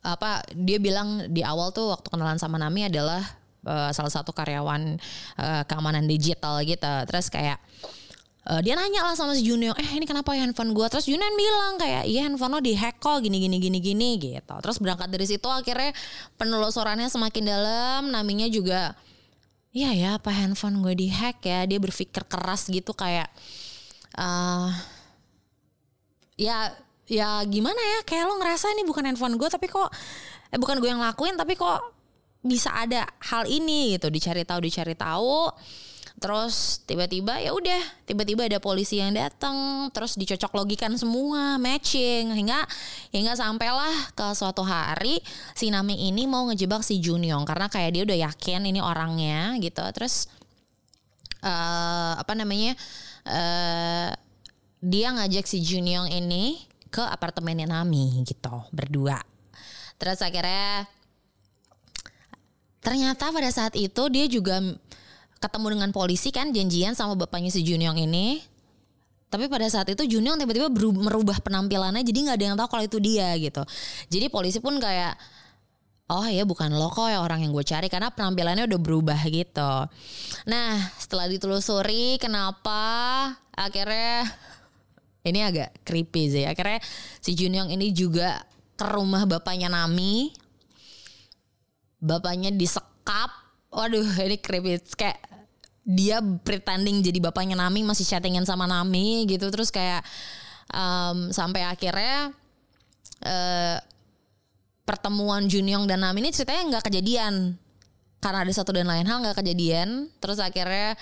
apa 0.00 0.40
dia 0.56 0.80
bilang 0.80 1.28
di 1.28 1.44
awal 1.44 1.68
tuh 1.68 1.92
waktu 1.92 2.08
kenalan 2.08 2.40
sama 2.40 2.56
Nami 2.56 2.88
adalah 2.88 3.20
uh, 3.68 3.92
salah 3.92 4.08
satu 4.08 4.32
karyawan 4.32 4.96
uh, 5.36 5.62
keamanan 5.68 6.08
digital 6.08 6.64
gitu. 6.64 6.94
Terus 7.12 7.28
kayak 7.28 7.60
uh, 7.60 8.07
dia 8.64 8.72
nanya 8.72 9.04
lah 9.04 9.12
sama 9.12 9.36
si 9.36 9.44
Junyong 9.44 9.76
eh 9.76 9.90
ini 9.92 10.08
kenapa 10.08 10.32
ya 10.32 10.48
handphone 10.48 10.72
gue 10.72 10.86
terus 10.88 11.04
Junyong 11.04 11.36
bilang 11.36 11.76
kayak 11.76 12.08
iya 12.08 12.24
handphone 12.24 12.56
lo 12.56 12.60
dihack 12.64 12.96
kok 12.96 13.20
gini 13.20 13.44
gini 13.44 13.60
gini 13.60 13.76
gini 13.76 14.08
gitu. 14.16 14.54
Terus 14.64 14.80
berangkat 14.80 15.12
dari 15.12 15.28
situ 15.28 15.44
akhirnya 15.44 15.92
penelusurannya 16.40 17.12
semakin 17.12 17.44
dalam 17.44 18.02
namanya 18.08 18.48
juga 18.48 18.96
iya 19.76 19.92
ya 19.92 20.08
apa 20.16 20.32
handphone 20.32 20.80
gue 20.80 20.96
dihack 20.96 21.44
ya? 21.44 21.68
Dia 21.68 21.76
berpikir 21.76 22.24
keras 22.24 22.72
gitu 22.72 22.96
kayak 22.96 23.28
uh, 24.16 24.72
ya 26.40 26.72
ya 27.04 27.44
gimana 27.44 27.76
ya? 27.76 27.98
Kayak 28.08 28.32
lo 28.32 28.40
ngerasa 28.40 28.72
ini 28.72 28.88
bukan 28.88 29.12
handphone 29.12 29.36
gue 29.36 29.48
tapi 29.52 29.68
kok 29.68 29.92
eh 30.48 30.56
bukan 30.56 30.80
gue 30.80 30.88
yang 30.88 31.04
lakuin 31.04 31.36
tapi 31.36 31.52
kok 31.52 31.84
bisa 32.40 32.72
ada 32.72 33.04
hal 33.28 33.44
ini 33.44 34.00
gitu. 34.00 34.08
Dicari 34.08 34.48
tahu 34.48 34.64
dicari 34.64 34.96
tahu 34.96 35.52
terus 36.18 36.82
tiba-tiba 36.82 37.38
ya 37.38 37.54
udah 37.54 37.78
tiba-tiba 38.02 38.50
ada 38.50 38.58
polisi 38.58 38.98
yang 38.98 39.14
datang 39.14 39.86
terus 39.94 40.18
dicocok 40.18 40.50
logikan 40.50 40.90
semua 40.98 41.62
matching 41.62 42.34
hingga 42.34 42.66
hingga 43.14 43.38
sampailah 43.38 43.94
ke 44.18 44.26
suatu 44.34 44.66
hari 44.66 45.22
si 45.54 45.70
Nami 45.70 46.10
ini 46.10 46.26
mau 46.26 46.50
ngejebak 46.50 46.82
si 46.82 46.98
Junyong 46.98 47.46
karena 47.46 47.70
kayak 47.70 47.90
dia 47.94 48.02
udah 48.02 48.18
yakin 48.30 48.66
ini 48.66 48.82
orangnya 48.82 49.54
gitu. 49.62 49.82
Terus 49.94 50.26
uh, 51.46 52.18
apa 52.18 52.34
namanya 52.34 52.74
uh, 53.22 54.10
dia 54.82 55.14
ngajak 55.14 55.46
si 55.46 55.62
Junyong 55.62 56.10
ini 56.10 56.58
ke 56.90 57.02
apartemennya 57.02 57.70
Nami 57.70 58.26
gitu 58.26 58.66
berdua. 58.74 59.22
Terus 59.98 60.18
akhirnya 60.18 60.86
ternyata 62.82 63.30
pada 63.30 63.50
saat 63.54 63.74
itu 63.78 64.02
dia 64.10 64.26
juga 64.26 64.62
ketemu 65.38 65.78
dengan 65.78 65.90
polisi 65.94 66.34
kan 66.34 66.50
janjian 66.50 66.98
sama 66.98 67.14
bapaknya 67.14 67.50
si 67.54 67.62
Junyong 67.62 67.98
ini. 67.98 68.42
Tapi 69.28 69.44
pada 69.46 69.68
saat 69.68 69.92
itu 69.92 70.08
Junyong 70.08 70.40
tiba-tiba 70.40 70.72
merubah 70.72 71.38
penampilannya 71.44 72.00
jadi 72.00 72.18
nggak 72.28 72.36
ada 72.40 72.46
yang 72.48 72.56
tahu 72.56 72.68
kalau 72.72 72.84
itu 72.84 72.98
dia 72.98 73.28
gitu. 73.36 73.62
Jadi 74.08 74.26
polisi 74.32 74.58
pun 74.58 74.80
kayak 74.80 75.14
oh 76.08 76.24
ya 76.24 76.48
bukan 76.48 76.72
lo 76.72 76.88
kok 76.88 77.12
ya 77.12 77.20
orang 77.20 77.44
yang 77.44 77.52
gue 77.52 77.60
cari 77.60 77.92
karena 77.92 78.08
penampilannya 78.08 78.64
udah 78.64 78.80
berubah 78.80 79.20
gitu. 79.28 79.72
Nah 80.48 80.70
setelah 80.96 81.28
ditelusuri 81.28 82.16
kenapa 82.16 82.80
akhirnya 83.52 84.24
ini 85.28 85.44
agak 85.44 85.84
creepy 85.84 86.32
sih 86.32 86.44
akhirnya 86.48 86.80
si 87.20 87.36
Junyong 87.36 87.68
ini 87.68 87.92
juga 87.92 88.40
ke 88.80 88.86
rumah 88.88 89.28
bapaknya 89.28 89.68
Nami. 89.68 90.32
Bapaknya 91.98 92.54
disekap 92.54 93.47
waduh 93.72 94.04
ini 94.26 94.36
creepy. 94.40 94.80
Kayak 94.96 95.18
dia 95.88 96.20
pretending 96.20 97.00
jadi 97.00 97.18
bapaknya 97.24 97.56
Nami 97.56 97.80
masih 97.80 98.04
chattingan 98.04 98.44
sama 98.44 98.68
Nami 98.68 99.24
gitu. 99.24 99.48
Terus 99.48 99.72
kayak 99.72 100.04
um, 100.72 101.32
sampai 101.32 101.64
akhirnya 101.64 102.32
uh, 103.24 103.76
pertemuan 104.84 105.48
Junyong 105.48 105.88
dan 105.88 106.04
Nami 106.04 106.24
ini 106.24 106.30
ceritanya 106.32 106.76
nggak 106.76 106.84
kejadian. 106.92 107.56
Karena 108.18 108.42
ada 108.42 108.52
satu 108.52 108.74
dan 108.74 108.90
lain 108.90 109.06
hal 109.06 109.24
nggak 109.24 109.40
kejadian. 109.40 110.12
Terus 110.20 110.42
akhirnya 110.42 110.98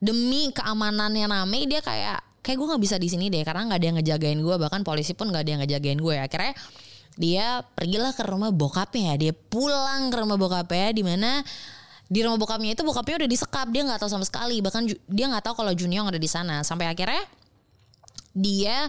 demi 0.00 0.52
keamanannya 0.52 1.28
Nami 1.28 1.68
dia 1.68 1.84
kayak 1.84 2.24
kayak 2.40 2.56
gue 2.56 2.66
nggak 2.68 2.82
bisa 2.84 2.96
di 2.96 3.10
sini 3.10 3.26
deh 3.26 3.42
karena 3.42 3.66
nggak 3.66 3.78
ada 3.80 3.86
yang 3.90 3.96
ngejagain 3.98 4.38
gue 4.38 4.54
bahkan 4.54 4.86
polisi 4.86 5.18
pun 5.18 5.34
nggak 5.34 5.42
ada 5.42 5.50
yang 5.50 5.60
ngejagain 5.66 5.98
gue 5.98 6.14
akhirnya 6.14 6.54
dia 7.16 7.64
pergilah 7.64 8.12
ke 8.12 8.22
rumah 8.28 8.52
bokapnya. 8.52 9.16
Dia 9.16 9.32
pulang 9.32 10.12
ke 10.12 10.16
rumah 10.20 10.36
bokapnya 10.36 10.92
di 10.92 11.02
mana 11.02 11.40
di 12.06 12.22
rumah 12.22 12.38
bokapnya 12.38 12.78
itu 12.78 12.86
bokapnya 12.86 13.26
udah 13.26 13.30
disekap 13.30 13.66
dia 13.74 13.82
nggak 13.82 13.98
tahu 13.98 14.10
sama 14.10 14.26
sekali. 14.26 14.62
Bahkan 14.62 14.82
dia 15.10 15.26
nggak 15.26 15.44
tahu 15.50 15.54
kalau 15.64 15.72
Junior 15.74 16.06
ada 16.06 16.20
di 16.20 16.30
sana. 16.30 16.62
Sampai 16.62 16.86
akhirnya 16.86 17.22
dia 18.36 18.86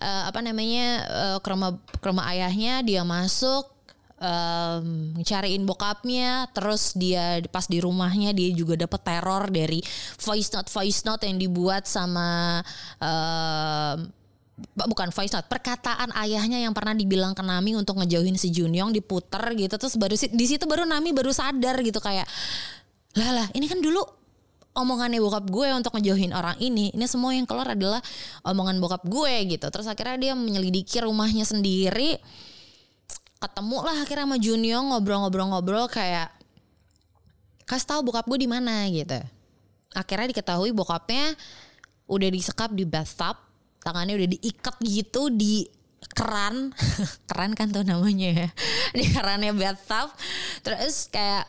uh, 0.00 0.22
apa 0.30 0.40
namanya 0.40 0.86
uh, 1.10 1.38
ke 1.42 1.48
rumah 1.50 1.76
ke 1.76 2.06
rumah 2.06 2.30
ayahnya 2.30 2.80
dia 2.86 3.02
masuk 3.04 3.68
um, 4.16 5.12
cariin 5.20 5.68
bokapnya. 5.68 6.48
Terus 6.56 6.96
dia 6.96 7.44
pas 7.52 7.68
di 7.68 7.84
rumahnya 7.84 8.32
dia 8.32 8.48
juga 8.56 8.80
dapat 8.80 9.00
teror 9.04 9.52
dari 9.52 9.84
voice 10.16 10.48
note 10.56 10.70
voice 10.72 11.04
note 11.04 11.28
yang 11.28 11.36
dibuat 11.36 11.84
sama 11.84 12.64
uh, 13.02 14.23
bukan 14.74 15.10
voice 15.10 15.34
note 15.34 15.50
perkataan 15.50 16.14
ayahnya 16.14 16.62
yang 16.62 16.70
pernah 16.70 16.94
dibilang 16.94 17.34
ke 17.34 17.42
Nami 17.42 17.74
untuk 17.74 17.98
ngejauhin 17.98 18.38
si 18.38 18.54
Junyong 18.54 18.94
diputer 18.94 19.42
gitu 19.58 19.74
terus 19.74 19.98
baru 19.98 20.14
di 20.14 20.46
situ 20.46 20.62
baru 20.70 20.86
Nami 20.86 21.10
baru 21.10 21.34
sadar 21.34 21.82
gitu 21.82 21.98
kayak 21.98 22.26
lah 23.18 23.30
lah 23.34 23.46
ini 23.54 23.66
kan 23.66 23.82
dulu 23.82 24.02
omongannya 24.74 25.22
bokap 25.22 25.46
gue 25.48 25.70
untuk 25.70 25.94
ngejauhin 25.94 26.34
orang 26.34 26.58
ini 26.58 26.90
ini 26.90 27.06
semua 27.06 27.30
yang 27.30 27.46
keluar 27.46 27.72
adalah 27.72 28.02
omongan 28.42 28.82
bokap 28.82 29.06
gue 29.06 29.54
gitu. 29.54 29.66
Terus 29.70 29.86
akhirnya 29.86 30.18
dia 30.18 30.32
menyelidiki 30.34 30.98
rumahnya 31.00 31.46
sendiri 31.46 32.18
ketemu 33.38 33.78
lah 33.84 33.96
akhirnya 34.02 34.24
sama 34.24 34.38
Junyong 34.40 34.86
ngobrol-ngobrol-ngobrol 34.90 35.86
kayak 35.92 36.32
kasih 37.68 37.86
tahu 37.86 38.00
bokap 38.10 38.26
gue 38.26 38.38
di 38.42 38.48
mana 38.50 38.84
gitu. 38.90 39.22
Akhirnya 39.94 40.34
diketahui 40.34 40.74
bokapnya 40.74 41.38
udah 42.10 42.28
disekap 42.28 42.74
di 42.74 42.82
bathtub 42.84 43.38
tangannya 43.84 44.16
udah 44.16 44.28
diikat 44.34 44.76
gitu 44.80 45.28
di 45.28 45.68
keran. 46.16 46.72
Keran 47.28 47.52
kan 47.52 47.68
tuh 47.68 47.84
namanya 47.84 48.46
ya. 48.46 48.48
Di 48.96 49.04
kerannya 49.12 49.52
bathtub. 49.52 50.08
Terus 50.64 51.12
kayak 51.12 51.44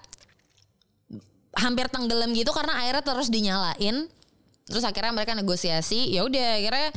hampir 1.56 1.88
tenggelam 1.88 2.36
gitu 2.36 2.51
karena 2.51 2.84
airnya 2.84 3.04
terus 3.04 3.32
dinyalain. 3.32 4.12
Terus 4.68 4.84
akhirnya 4.84 5.15
mereka 5.15 5.32
negosiasi. 5.38 6.12
Ya 6.12 6.27
udah 6.27 6.60
akhirnya 6.60 6.89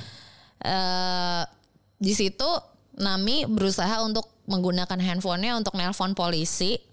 uh, 0.67 1.43
di 1.99 2.15
situ 2.15 2.51
Nami 2.99 3.47
berusaha 3.47 4.03
untuk 4.03 4.27
menggunakan 4.51 4.99
handphonenya 4.99 5.55
untuk 5.55 5.79
nelpon 5.79 6.19
polisi 6.19 6.88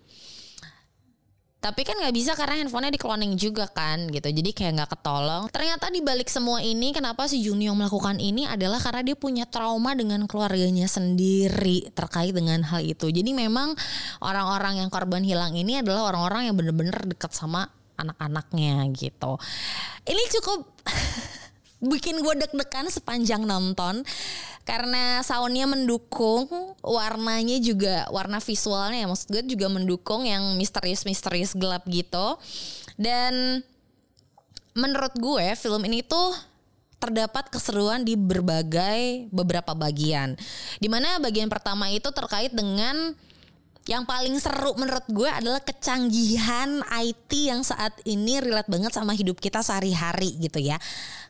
tapi 1.65 1.81
kan 1.81 1.97
nggak 1.97 2.13
bisa 2.13 2.37
karena 2.37 2.61
handphonenya 2.61 2.93
di 2.93 3.01
cloning 3.01 3.33
juga 3.41 3.65
kan 3.65 4.05
gitu. 4.13 4.29
Jadi 4.29 4.53
kayak 4.53 4.71
nggak 4.77 4.91
ketolong. 4.93 5.49
Ternyata 5.49 5.89
di 5.89 6.05
balik 6.05 6.29
semua 6.29 6.61
ini 6.61 6.93
kenapa 6.93 7.25
si 7.25 7.41
Junio 7.41 7.73
melakukan 7.73 8.21
ini 8.21 8.45
adalah 8.45 8.77
karena 8.77 9.01
dia 9.01 9.17
punya 9.17 9.49
trauma 9.49 9.97
dengan 9.97 10.29
keluarganya 10.29 10.85
sendiri 10.85 11.89
terkait 11.97 12.37
dengan 12.37 12.61
hal 12.69 12.85
itu. 12.85 13.09
Jadi 13.09 13.33
memang 13.33 13.73
orang-orang 14.21 14.85
yang 14.85 14.93
korban 14.93 15.25
hilang 15.25 15.57
ini 15.57 15.81
adalah 15.81 16.13
orang-orang 16.13 16.53
yang 16.53 16.55
bener-bener 16.55 17.01
dekat 17.01 17.33
sama 17.33 17.65
anak-anaknya 17.97 18.85
gitu. 18.93 19.41
Ini 20.05 20.21
cukup 20.37 20.69
bikin 21.97 22.21
gue 22.21 22.33
deg-degan 22.45 22.93
sepanjang 22.93 23.41
nonton 23.41 24.05
karena 24.69 25.25
soundnya 25.25 25.65
mendukung 25.65 26.45
warnanya 26.85 27.57
juga 27.57 28.05
warna 28.13 28.37
visualnya 28.37 29.03
ya. 29.03 29.07
Maksud 29.09 29.27
gue 29.33 29.43
juga 29.57 29.67
mendukung 29.67 30.23
yang 30.23 30.53
misterius-misterius 30.55 31.57
gelap 31.57 31.83
gitu. 31.89 32.37
Dan 32.95 33.65
menurut 34.77 35.13
gue 35.17 35.57
film 35.57 35.81
ini 35.89 36.05
tuh 36.05 36.37
terdapat 37.01 37.51
keseruan 37.51 38.05
di 38.05 38.13
berbagai 38.15 39.27
beberapa 39.33 39.73
bagian. 39.75 40.37
Di 40.79 40.87
mana 40.87 41.17
bagian 41.19 41.51
pertama 41.51 41.91
itu 41.91 42.07
terkait 42.13 42.53
dengan 42.53 43.13
yang 43.85 44.01
paling 44.01 44.33
seru 44.41 44.73
menurut 44.81 45.05
gue 45.13 45.29
adalah 45.29 45.61
kecanggihan 45.61 46.81
IT 47.05 47.31
yang 47.37 47.61
saat 47.61 47.93
ini 48.01 48.41
relate 48.41 48.65
banget 48.65 48.89
sama 48.89 49.13
hidup 49.13 49.37
kita 49.37 49.61
sehari-hari 49.61 50.33
gitu 50.41 50.57
ya. 50.57 50.81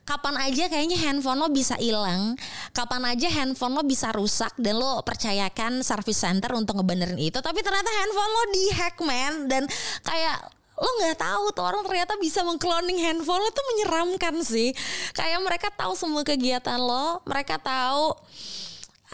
Kapan 0.06 0.38
aja 0.38 0.70
kayaknya 0.70 0.94
handphone 1.02 1.42
lo 1.42 1.50
bisa 1.50 1.74
hilang, 1.82 2.38
kapan 2.70 3.10
aja 3.10 3.26
handphone 3.26 3.74
lo 3.74 3.82
bisa 3.82 4.14
rusak 4.14 4.54
dan 4.54 4.78
lo 4.78 5.02
percayakan 5.02 5.82
service 5.82 6.22
center 6.22 6.54
untuk 6.54 6.78
ngebenerin 6.78 7.18
itu, 7.18 7.42
tapi 7.42 7.58
ternyata 7.58 7.90
handphone 7.90 8.30
lo 8.30 8.42
dihack 8.54 8.96
man 9.02 9.32
dan 9.50 9.66
kayak 10.06 10.46
lo 10.78 10.90
nggak 11.02 11.18
tahu 11.18 11.44
tuh 11.56 11.64
orang 11.66 11.82
ternyata 11.88 12.14
bisa 12.22 12.46
mengcloning 12.46 13.02
handphone 13.02 13.42
lo 13.42 13.50
tuh 13.50 13.66
menyeramkan 13.74 14.34
sih. 14.46 14.70
Kayak 15.10 15.42
mereka 15.42 15.68
tahu 15.74 15.98
semua 15.98 16.22
kegiatan 16.22 16.78
lo, 16.78 17.18
mereka 17.26 17.58
tahu 17.58 18.14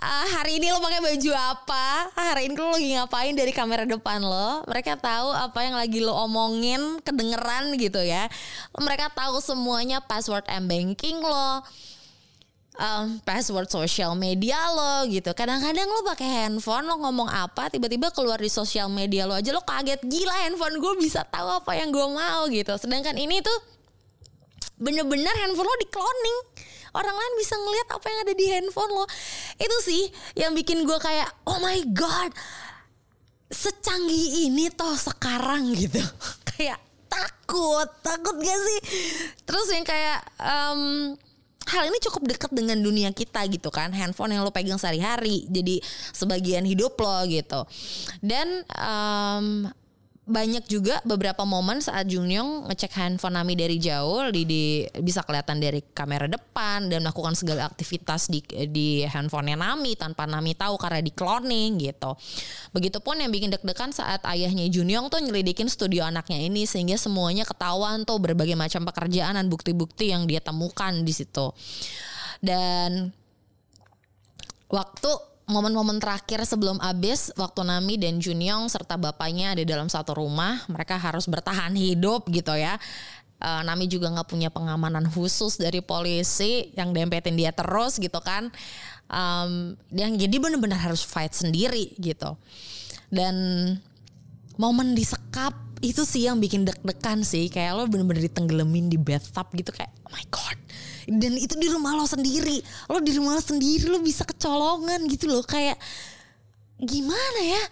uh, 0.03 0.27
hari 0.35 0.59
ini 0.59 0.75
lo 0.75 0.83
pakai 0.83 1.01
baju 1.01 1.31
apa? 1.33 2.11
Hari 2.19 2.51
ini 2.51 2.55
lo 2.59 2.75
lagi 2.75 2.91
ngapain 2.99 3.35
dari 3.39 3.53
kamera 3.55 3.87
depan 3.87 4.21
lo? 4.21 4.67
Mereka 4.67 4.99
tahu 4.99 5.31
apa 5.31 5.63
yang 5.63 5.79
lagi 5.79 6.03
lo 6.03 6.13
omongin 6.27 6.99
kedengeran 7.07 7.79
gitu 7.79 8.03
ya. 8.03 8.27
Mereka 8.75 9.15
tahu 9.15 9.39
semuanya 9.39 10.03
password 10.03 10.45
m 10.51 10.67
banking 10.67 11.23
lo 11.23 11.63
um, 12.83 13.23
password 13.23 13.71
sosial 13.71 14.19
media 14.19 14.59
lo 14.75 15.07
gitu. 15.07 15.31
Kadang-kadang 15.33 15.87
lo 15.87 16.03
pakai 16.03 16.47
handphone 16.47 16.91
lo 16.91 16.99
ngomong 16.99 17.31
apa 17.31 17.71
tiba-tiba 17.71 18.11
keluar 18.11 18.43
di 18.43 18.51
sosial 18.51 18.91
media 18.91 19.25
lo 19.25 19.39
aja 19.39 19.55
lo 19.55 19.63
kaget. 19.63 20.03
Gila 20.03 20.35
handphone 20.47 20.77
gue 20.83 20.95
bisa 20.99 21.23
tahu 21.31 21.63
apa 21.63 21.79
yang 21.79 21.95
gue 21.95 22.07
mau 22.11 22.51
gitu. 22.51 22.75
Sedangkan 22.77 23.15
ini 23.15 23.39
tuh 23.41 23.59
bener-bener 24.81 25.35
handphone 25.45 25.69
lo 25.69 25.77
di 25.81 25.89
cloning 25.89 26.39
orang 26.93 27.17
lain 27.17 27.35
bisa 27.41 27.55
ngeliat 27.57 27.89
apa 27.89 28.07
yang 28.09 28.21
ada 28.29 28.35
di 28.37 28.47
handphone 28.53 28.93
lo. 28.93 29.05
Itu 29.57 29.77
sih 29.85 30.03
yang 30.37 30.53
bikin 30.53 30.85
gue 30.85 30.99
kayak 31.01 31.29
oh 31.49 31.59
my 31.61 31.81
god 31.93 32.33
secanggih 33.53 34.49
ini 34.49 34.73
toh 34.73 34.97
sekarang 34.97 35.77
gitu. 35.77 36.01
Kayak 36.53 36.81
takut 37.09 37.89
takut 38.01 38.37
gak 38.41 38.61
sih? 38.65 38.81
Terus 39.45 39.67
yang 39.73 39.85
kayak 39.85 40.25
um, 40.41 41.13
hal 41.69 41.85
ini 41.89 42.01
cukup 42.01 42.29
dekat 42.33 42.51
dengan 42.53 42.81
dunia 42.81 43.13
kita 43.13 43.45
gitu 43.53 43.69
kan. 43.69 43.93
Handphone 43.93 44.37
yang 44.37 44.45
lo 44.45 44.53
pegang 44.53 44.81
sehari-hari 44.81 45.45
jadi 45.53 45.85
sebagian 46.17 46.65
hidup 46.65 46.97
lo 46.97 47.25
gitu. 47.29 47.69
Dan 48.25 48.65
um, 48.73 49.69
banyak 50.23 50.71
juga 50.71 51.03
beberapa 51.03 51.43
momen 51.43 51.83
saat 51.83 52.07
Junyoung 52.07 52.71
ngecek 52.71 52.95
handphone 52.95 53.35
Nami 53.35 53.59
dari 53.59 53.83
jauh 53.83 54.31
di, 54.31 54.47
di 54.47 54.63
bisa 55.03 55.27
kelihatan 55.27 55.59
dari 55.59 55.83
kamera 55.83 56.31
depan 56.31 56.87
dan 56.87 57.03
melakukan 57.03 57.35
segala 57.35 57.67
aktivitas 57.67 58.31
di 58.31 58.39
di 58.71 59.03
handphonenya 59.03 59.59
Nami 59.59 59.99
tanpa 59.99 60.31
Nami 60.31 60.55
tahu 60.55 60.79
karena 60.79 61.03
di 61.03 61.11
cloning 61.11 61.75
gitu. 61.83 62.15
Begitupun 62.71 63.19
yang 63.19 63.35
bikin 63.35 63.51
deg-degan 63.51 63.91
saat 63.91 64.23
ayahnya 64.31 64.71
Junyoung 64.71 65.11
tuh 65.11 65.19
nyelidikin 65.19 65.67
studio 65.67 66.07
anaknya 66.07 66.39
ini 66.39 66.71
sehingga 66.71 66.95
semuanya 66.95 67.43
ketahuan 67.43 68.07
tuh 68.07 68.23
berbagai 68.23 68.55
macam 68.55 68.87
pekerjaan 68.87 69.35
dan 69.35 69.51
bukti-bukti 69.51 70.15
yang 70.15 70.31
dia 70.31 70.39
temukan 70.39 71.03
di 71.03 71.11
situ. 71.11 71.51
Dan 72.39 73.11
waktu 74.71 75.32
momen-momen 75.53 76.01
terakhir 76.01 76.43
sebelum 76.49 76.81
abis 76.81 77.31
waktu 77.37 77.61
Nami 77.63 78.01
dan 78.01 78.19
Junyong 78.19 78.73
serta 78.73 78.97
bapaknya 78.97 79.53
ada 79.53 79.63
dalam 79.63 79.87
satu 79.87 80.17
rumah 80.17 80.65
mereka 80.67 80.97
harus 80.97 81.29
bertahan 81.29 81.77
hidup 81.77 82.27
gitu 82.33 82.57
ya. 82.57 82.81
Uh, 83.43 83.61
Nami 83.67 83.91
juga 83.91 84.09
nggak 84.09 84.29
punya 84.31 84.49
pengamanan 84.49 85.05
khusus 85.11 85.59
dari 85.61 85.83
polisi 85.85 86.73
yang 86.79 86.97
dempetin 86.97 87.37
dia 87.37 87.53
terus 87.53 88.01
gitu 88.01 88.17
kan. 88.25 88.49
Um, 89.13 89.77
yang 89.93 90.17
jadi 90.17 90.41
benar-benar 90.41 90.81
harus 90.81 91.05
fight 91.05 91.37
sendiri 91.37 91.93
gitu. 92.01 92.39
Dan 93.13 93.37
momen 94.57 94.97
disekap 94.97 95.53
itu 95.83 96.07
sih 96.07 96.31
yang 96.31 96.39
bikin 96.41 96.65
deg-degan 96.65 97.27
sih. 97.27 97.51
Kayak 97.51 97.83
lo 97.83 97.85
bener-bener 97.91 98.25
ditenggelamin 98.31 98.89
di 98.89 98.97
bathtub 98.97 99.51
gitu 99.53 99.75
kayak 99.75 99.91
oh 100.07 100.13
my 100.15 100.25
god 100.31 100.62
dan 101.09 101.33
itu 101.39 101.55
di 101.59 101.69
rumah 101.71 101.95
lo 101.97 102.07
sendiri. 102.07 102.61
Lo 102.91 102.99
di 102.99 103.13
rumah 103.17 103.39
lo 103.39 103.43
sendiri 103.43 103.87
lo 103.89 104.03
bisa 104.03 104.27
kecolongan 104.27 105.07
gitu 105.09 105.31
loh. 105.31 105.43
Kayak 105.47 105.79
gimana 106.79 107.41
ya? 107.43 107.63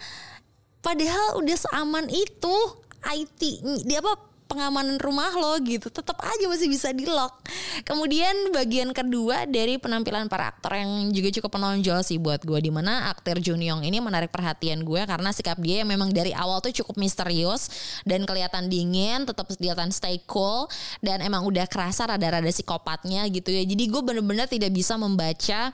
Padahal 0.81 1.37
udah 1.37 1.57
seaman 1.57 2.09
itu 2.09 2.55
IT 3.01 3.41
dia 3.85 3.99
apa 4.01 4.30
pengamanan 4.51 4.99
rumah 4.99 5.31
lo 5.31 5.55
gitu 5.63 5.87
tetap 5.87 6.19
aja 6.19 6.45
masih 6.51 6.67
bisa 6.67 6.91
di 6.91 7.07
lock. 7.07 7.39
Kemudian 7.87 8.51
bagian 8.51 8.91
kedua 8.91 9.47
dari 9.47 9.79
penampilan 9.79 10.27
para 10.27 10.51
aktor 10.51 10.75
yang 10.75 11.07
juga 11.15 11.31
cukup 11.39 11.55
menonjol 11.55 12.03
sih 12.03 12.19
buat 12.19 12.43
gue 12.43 12.59
di 12.59 12.67
mana 12.67 13.07
aktor 13.07 13.39
Jun 13.39 13.63
Yong 13.63 13.87
ini 13.87 14.03
menarik 14.03 14.27
perhatian 14.27 14.83
gue 14.83 14.99
karena 15.07 15.31
sikap 15.31 15.55
dia 15.63 15.87
yang 15.87 15.89
memang 15.89 16.11
dari 16.11 16.35
awal 16.35 16.59
tuh 16.59 16.75
cukup 16.83 16.99
misterius 16.99 17.71
dan 18.03 18.27
kelihatan 18.27 18.67
dingin 18.67 19.23
tetap 19.23 19.47
kelihatan 19.55 19.95
stay 19.95 20.19
cool 20.27 20.67
dan 20.99 21.23
emang 21.23 21.47
udah 21.47 21.63
kerasa 21.71 22.03
rada-rada 22.03 22.51
psikopatnya 22.51 23.23
gitu 23.31 23.55
ya. 23.55 23.63
Jadi 23.63 23.87
gue 23.87 24.01
bener-bener 24.03 24.51
tidak 24.51 24.75
bisa 24.75 24.99
membaca 24.99 25.71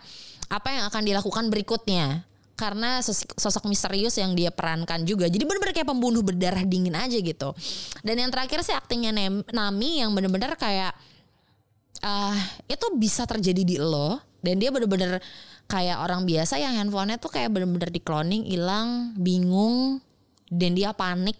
apa 0.47 0.69
yang 0.71 0.85
akan 0.87 1.03
dilakukan 1.03 1.49
berikutnya 1.49 2.23
karena 2.57 3.05
sosok 3.37 3.69
misterius 3.69 4.17
yang 4.17 4.33
dia 4.33 4.49
perankan 4.49 5.05
juga. 5.05 5.29
Jadi 5.29 5.45
benar-benar 5.45 5.77
kayak 5.77 5.89
pembunuh 5.93 6.25
berdarah 6.25 6.65
dingin 6.65 6.97
aja 6.97 7.21
gitu. 7.21 7.53
Dan 8.01 8.17
yang 8.17 8.33
terakhir 8.33 8.65
sih 8.65 8.73
aktingnya 8.73 9.13
Nami 9.53 10.01
yang 10.01 10.09
benar-benar 10.17 10.57
kayak 10.57 10.97
uh, 12.01 12.37
itu 12.65 12.85
bisa 12.97 13.29
terjadi 13.29 13.61
di 13.61 13.77
lo 13.77 14.17
dan 14.41 14.57
dia 14.57 14.73
benar-benar 14.73 15.21
kayak 15.69 16.01
orang 16.01 16.25
biasa 16.25 16.57
yang 16.57 16.73
handphonenya 16.81 17.21
tuh 17.21 17.29
kayak 17.29 17.53
benar-benar 17.53 17.93
di 17.93 18.01
cloning, 18.01 18.43
hilang, 18.49 19.13
bingung 19.13 20.01
dan 20.49 20.73
dia 20.73 20.97
panik 20.97 21.37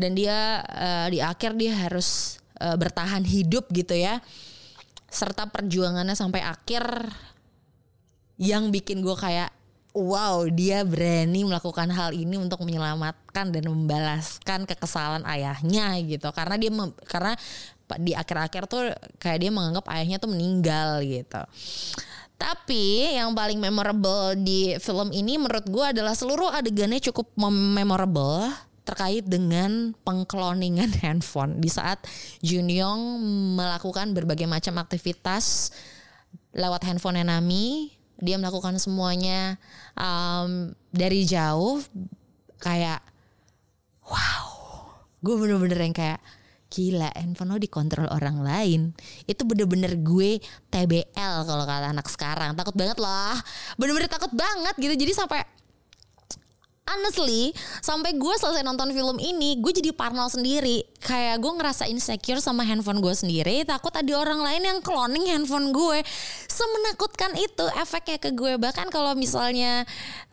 dan 0.00 0.16
dia 0.16 0.64
uh, 0.64 1.06
di 1.12 1.20
akhir 1.20 1.52
dia 1.60 1.76
harus 1.84 2.40
uh, 2.64 2.80
bertahan 2.80 3.28
hidup 3.28 3.68
gitu 3.76 3.92
ya. 3.92 4.24
Serta 5.12 5.52
perjuangannya 5.52 6.16
sampai 6.16 6.40
akhir 6.40 7.12
yang 8.40 8.72
bikin 8.72 9.04
gue 9.04 9.16
kayak 9.16 9.52
wow 9.96 10.44
dia 10.52 10.84
berani 10.84 11.48
melakukan 11.48 11.88
hal 11.88 12.12
ini 12.12 12.36
untuk 12.36 12.60
menyelamatkan 12.60 13.48
dan 13.48 13.64
membalaskan 13.64 14.68
kekesalan 14.68 15.24
ayahnya 15.24 15.96
gitu 16.04 16.28
karena 16.36 16.60
dia 16.60 16.70
karena 17.08 17.32
di 17.96 18.12
akhir-akhir 18.12 18.68
tuh 18.68 18.92
kayak 19.16 19.46
dia 19.46 19.50
menganggap 19.54 19.88
ayahnya 19.94 20.18
tuh 20.20 20.28
meninggal 20.28 21.00
gitu. 21.06 21.42
Tapi 22.36 23.16
yang 23.16 23.32
paling 23.32 23.56
memorable 23.56 24.36
di 24.36 24.76
film 24.76 25.08
ini 25.08 25.40
menurut 25.40 25.64
gue 25.64 25.86
adalah 25.96 26.12
seluruh 26.12 26.52
adegannya 26.52 27.00
cukup 27.00 27.32
memorable 27.40 28.52
terkait 28.84 29.24
dengan 29.24 29.96
pengkloningan 30.04 30.92
handphone 31.02 31.58
di 31.58 31.72
saat 31.72 32.04
Junyong 32.44 33.24
melakukan 33.56 34.12
berbagai 34.12 34.44
macam 34.44 34.76
aktivitas 34.76 35.72
lewat 36.52 36.84
handphone 36.84 37.24
Nami 37.24 37.95
dia 38.20 38.40
melakukan 38.40 38.80
semuanya 38.80 39.60
um, 39.96 40.72
dari 40.92 41.28
jauh 41.28 41.80
kayak 42.60 43.00
wow. 44.06 44.48
Gue 45.20 45.34
bener-bener 45.36 45.90
yang 45.90 45.96
kayak 45.96 46.20
gila 46.70 47.08
handphone 47.14 47.54
lo 47.54 47.58
dikontrol 47.58 48.08
orang 48.10 48.42
lain. 48.42 48.80
Itu 49.24 49.46
bener-bener 49.48 49.96
gue 50.00 50.42
TBL 50.70 51.34
kalau 51.46 51.64
kata 51.64 51.92
anak 51.94 52.06
sekarang. 52.10 52.52
Takut 52.58 52.74
banget 52.76 52.98
lah. 53.00 53.36
Bener-bener 53.80 54.10
takut 54.10 54.30
banget 54.34 54.74
gitu. 54.76 54.94
Jadi 54.94 55.12
sampai 55.16 55.40
honestly 56.86 57.50
sampai 57.82 58.14
gue 58.14 58.34
selesai 58.38 58.62
nonton 58.62 58.94
film 58.94 59.18
ini 59.18 59.58
gue 59.58 59.72
jadi 59.74 59.90
parno 59.92 60.26
sendiri. 60.30 60.86
Kayak 61.02 61.42
gue 61.42 61.52
ngerasa 61.54 61.84
insecure 61.90 62.42
sama 62.42 62.62
handphone 62.66 63.02
gue 63.02 63.14
sendiri 63.14 63.66
takut 63.66 63.94
ada 63.94 64.12
orang 64.16 64.42
lain 64.42 64.62
yang 64.62 64.78
cloning 64.82 65.26
handphone 65.30 65.74
gue. 65.74 66.02
Semenakutkan 66.46 67.34
itu 67.36 67.66
efeknya 67.76 68.18
ke 68.18 68.30
gue. 68.32 68.56
Bahkan 68.56 68.88
kalau 68.90 69.12
misalnya 69.18 69.84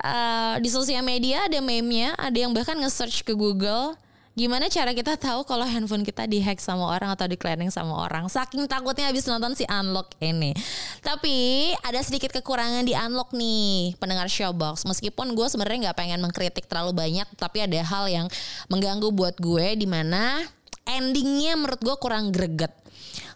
uh, 0.01 0.55
di 0.61 0.69
sosial 0.69 1.03
media 1.03 1.45
ada 1.45 1.59
meme-nya 1.59 2.15
ada 2.15 2.37
yang 2.37 2.53
bahkan 2.53 2.77
nge-search 2.79 3.25
ke 3.25 3.33
Google 3.33 3.97
gimana 4.33 4.65
cara 4.65 4.97
kita 4.97 5.13
tahu 5.13 5.45
kalau 5.45 5.61
handphone 5.61 6.01
kita 6.01 6.25
dihack 6.25 6.57
sama 6.57 6.89
orang 6.89 7.13
atau 7.13 7.29
di 7.29 7.37
cleaning 7.37 7.69
sama 7.69 7.93
orang? 8.09 8.25
Saking 8.25 8.65
takutnya 8.65 9.09
habis 9.13 9.29
nonton 9.29 9.53
si 9.53 9.61
unlock 9.69 10.17
ini. 10.17 10.57
Tapi 11.05 11.69
ada 11.85 12.01
sedikit 12.01 12.33
kekurangan 12.33 12.81
di 12.81 12.97
unlock 12.97 13.29
nih 13.37 13.93
pendengar 14.01 14.25
showbox. 14.25 14.89
Meskipun 14.89 15.37
gue 15.37 15.45
sebenarnya 15.45 15.89
nggak 15.89 15.97
pengen 15.97 16.19
mengkritik 16.21 16.65
terlalu 16.65 16.97
banyak 16.97 17.29
tapi 17.37 17.61
ada 17.61 17.77
hal 17.85 18.09
yang 18.09 18.25
mengganggu 18.73 19.13
buat 19.13 19.37
gue 19.37 19.77
di 19.77 19.85
mana 19.85 20.41
endingnya 20.89 21.53
menurut 21.53 21.81
gue 21.81 21.95
kurang 22.01 22.33
greget. 22.33 22.73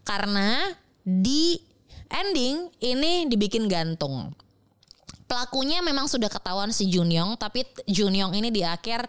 Karena 0.01 0.73
di 1.05 1.61
ending 2.09 2.71
ini 2.81 3.29
dibikin 3.29 3.69
gantung 3.69 4.33
pelakunya 5.27 5.83
memang 5.83 6.07
sudah 6.07 6.31
ketahuan 6.31 6.71
si 6.71 6.87
Junyong 6.87 7.35
tapi 7.35 7.67
Junyong 7.85 8.33
ini 8.33 8.49
di 8.49 8.63
akhir 8.63 9.05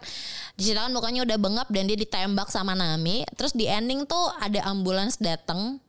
diceritakan 0.59 0.91
mukanya 0.91 1.23
udah 1.23 1.37
bengap 1.39 1.67
dan 1.71 1.87
dia 1.87 1.97
ditembak 1.97 2.51
sama 2.51 2.75
Nami. 2.75 3.23
Terus 3.33 3.55
di 3.55 3.65
ending 3.65 4.03
tuh 4.03 4.29
ada 4.37 4.67
ambulans 4.67 5.15
datang 5.17 5.79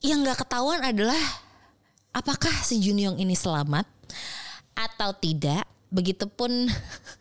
yang 0.00 0.24
nggak 0.24 0.44
ketahuan 0.44 0.80
adalah 0.80 1.20
apakah 2.16 2.52
si 2.64 2.80
Junyong 2.80 3.20
ini 3.20 3.36
selamat 3.36 3.84
atau 4.74 5.12
tidak. 5.14 5.68
Begitupun 5.94 6.50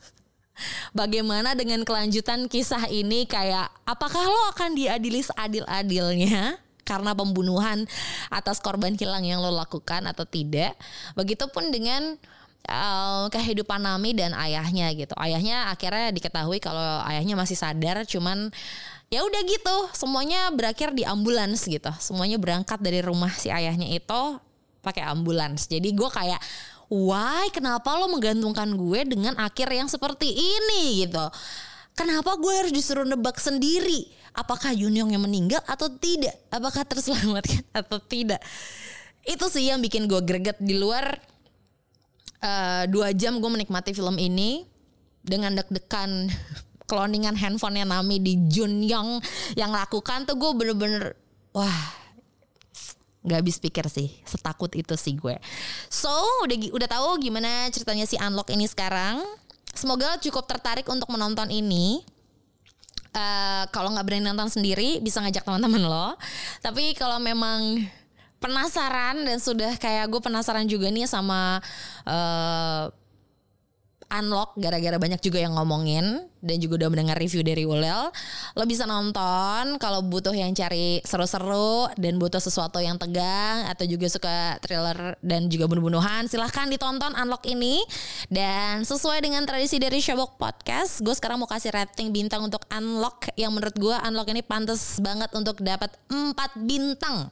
bagaimana 0.99 1.53
dengan 1.53 1.83
kelanjutan 1.85 2.47
kisah 2.49 2.89
ini 2.89 3.27
kayak 3.29 3.69
apakah 3.85 4.23
lo 4.23 4.41
akan 4.55 4.73
diadili 4.73 5.21
seadil-adilnya 5.21 6.57
karena 6.83 7.15
pembunuhan 7.15 7.87
atas 8.27 8.59
korban 8.59 8.95
hilang 8.95 9.23
yang 9.23 9.39
lo 9.39 9.51
lakukan 9.51 10.03
atau 10.07 10.27
tidak. 10.27 10.75
Begitupun 11.15 11.71
dengan 11.71 12.15
uh, 12.69 13.27
kehidupan 13.31 13.83
Nami 13.83 14.15
dan 14.15 14.31
ayahnya 14.35 14.91
gitu. 14.95 15.15
Ayahnya 15.19 15.71
akhirnya 15.71 16.11
diketahui 16.11 16.59
kalau 16.63 17.03
ayahnya 17.07 17.35
masih 17.35 17.57
sadar, 17.57 18.03
cuman 18.07 18.51
ya 19.11 19.23
udah 19.23 19.41
gitu. 19.47 19.77
Semuanya 19.95 20.51
berakhir 20.51 20.95
di 20.95 21.03
ambulans 21.03 21.65
gitu. 21.65 21.91
Semuanya 21.99 22.39
berangkat 22.39 22.79
dari 22.79 23.03
rumah 23.03 23.31
si 23.35 23.51
ayahnya 23.51 23.89
itu 23.91 24.21
pakai 24.83 25.07
ambulans. 25.07 25.71
Jadi 25.71 25.95
gue 25.95 26.09
kayak 26.11 26.39
why 26.91 27.47
kenapa 27.49 27.95
lo 27.95 28.11
menggantungkan 28.11 28.69
gue 28.75 29.01
dengan 29.07 29.33
akhir 29.39 29.71
yang 29.71 29.87
seperti 29.87 30.29
ini 30.29 31.07
gitu. 31.07 31.25
Kenapa 31.93 32.35
gue 32.41 32.53
harus 32.53 32.73
disuruh 32.73 33.05
nebak 33.05 33.37
sendiri? 33.37 34.09
apakah 34.33 34.73
Yunyong 34.73 35.13
yang 35.13 35.23
meninggal 35.23 35.61
atau 35.69 35.87
tidak? 35.87 36.33
Apakah 36.49 36.83
terselamatkan 36.83 37.63
atau 37.85 38.01
tidak? 38.01 38.41
Itu 39.23 39.47
sih 39.47 39.69
yang 39.71 39.79
bikin 39.79 40.09
gue 40.09 40.19
greget 40.25 40.59
di 40.59 40.75
luar. 40.75 41.15
Uh, 42.43 42.83
dua 42.91 43.15
jam 43.15 43.39
gue 43.39 43.47
menikmati 43.47 43.95
film 43.95 44.19
ini 44.19 44.67
dengan 45.23 45.55
deg-degan 45.55 46.27
cloningan 46.91 47.39
handphonenya 47.39 47.87
Nami 47.87 48.19
di 48.19 48.35
Junyong 48.51 49.23
yang 49.55 49.71
lakukan 49.71 50.27
tuh 50.27 50.35
gue 50.35 50.51
bener-bener 50.51 51.15
wah 51.55 52.03
nggak 53.23 53.39
habis 53.39 53.55
pikir 53.63 53.87
sih. 53.87 54.11
Setakut 54.27 54.75
itu 54.75 54.91
sih 54.99 55.15
gue. 55.15 55.39
So 55.87 56.11
udah 56.43 56.57
udah 56.75 56.87
tahu 56.91 57.23
gimana 57.23 57.71
ceritanya 57.71 58.03
si 58.03 58.19
unlock 58.19 58.51
ini 58.51 58.67
sekarang 58.67 59.23
semoga 59.73 60.15
cukup 60.21 60.45
tertarik 60.47 60.87
untuk 60.87 61.09
menonton 61.11 61.49
ini. 61.49 62.01
Uh, 63.13 63.69
kalau 63.69 63.93
nggak 63.93 64.09
berani 64.09 64.25
nonton 64.25 64.49
sendiri 64.49 64.97
bisa 64.97 65.21
ngajak 65.21 65.45
teman-teman 65.45 65.85
lo. 65.85 66.17
Tapi 66.65 66.97
kalau 66.97 67.21
memang 67.21 67.77
penasaran 68.41 69.21
dan 69.21 69.37
sudah 69.37 69.77
kayak 69.77 70.09
gue 70.09 70.19
penasaran 70.19 70.65
juga 70.65 70.89
nih 70.89 71.05
sama 71.05 71.61
uh, 72.03 72.89
Unlock 74.11 74.55
gara-gara 74.59 74.97
banyak 74.99 75.21
juga 75.23 75.39
yang 75.39 75.55
ngomongin 75.55 76.25
dan 76.43 76.59
juga 76.59 76.83
udah 76.83 76.89
mendengar 76.91 77.15
review 77.15 77.39
dari 77.39 77.63
Ulel. 77.63 78.11
Lo 78.53 78.63
bisa 78.67 78.83
nonton 78.83 79.79
kalau 79.79 80.03
butuh 80.03 80.35
yang 80.35 80.51
cari 80.51 80.99
seru-seru 81.07 81.87
dan 81.95 82.19
butuh 82.19 82.43
sesuatu 82.43 82.83
yang 82.83 82.99
tegang 82.99 83.63
atau 83.71 83.87
juga 83.87 84.11
suka 84.11 84.59
thriller 84.59 85.15
dan 85.23 85.47
juga 85.47 85.71
bunuh-bunuhan, 85.71 86.27
silahkan 86.27 86.67
ditonton 86.67 87.15
Unlock 87.15 87.47
ini. 87.47 87.79
Dan 88.27 88.83
sesuai 88.83 89.23
dengan 89.23 89.47
tradisi 89.47 89.79
dari 89.79 90.03
Showbox 90.03 90.35
Podcast, 90.35 90.93
gue 90.99 91.15
sekarang 91.15 91.39
mau 91.39 91.47
kasih 91.47 91.71
rating 91.71 92.11
bintang 92.11 92.43
untuk 92.43 92.67
Unlock 92.67 93.31
yang 93.39 93.55
menurut 93.55 93.75
gue 93.79 93.95
Unlock 94.03 94.27
ini 94.35 94.43
pantas 94.43 94.99
banget 94.99 95.31
untuk 95.31 95.63
dapat 95.63 95.95
4 96.11 96.35
bintang. 96.67 97.31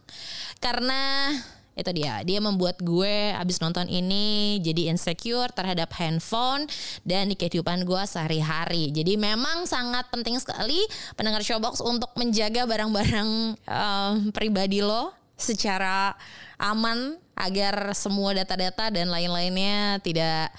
Karena 0.64 1.36
itu 1.72 1.92
dia 1.96 2.20
dia 2.28 2.44
membuat 2.44 2.84
gue 2.84 3.32
abis 3.32 3.64
nonton 3.64 3.88
ini 3.88 4.60
jadi 4.60 4.92
insecure 4.92 5.48
terhadap 5.56 5.88
handphone 5.96 6.68
dan 7.08 7.32
di 7.32 7.36
kehidupan 7.40 7.88
gue 7.88 8.04
sehari-hari 8.04 8.92
jadi 8.92 9.16
memang 9.16 9.64
sangat 9.64 10.12
penting 10.12 10.36
sekali 10.36 10.84
pendengar 11.16 11.40
showbox 11.40 11.80
untuk 11.80 12.12
menjaga 12.20 12.68
barang-barang 12.68 13.30
um, 13.56 14.14
pribadi 14.36 14.84
lo 14.84 15.16
secara 15.40 16.14
aman 16.60 17.18
agar 17.40 17.98
semua 17.98 18.38
data-data 18.38 18.94
dan 18.94 19.10
lain-lainnya 19.10 19.98
tidak 20.04 20.54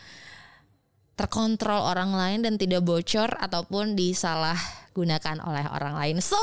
terkontrol 1.14 1.86
orang 1.92 2.10
lain 2.16 2.40
dan 2.42 2.58
tidak 2.58 2.82
bocor 2.82 3.30
ataupun 3.38 3.94
disalahgunakan 3.94 5.38
oleh 5.44 5.64
orang 5.70 5.94
lain. 5.94 6.16
So, 6.18 6.40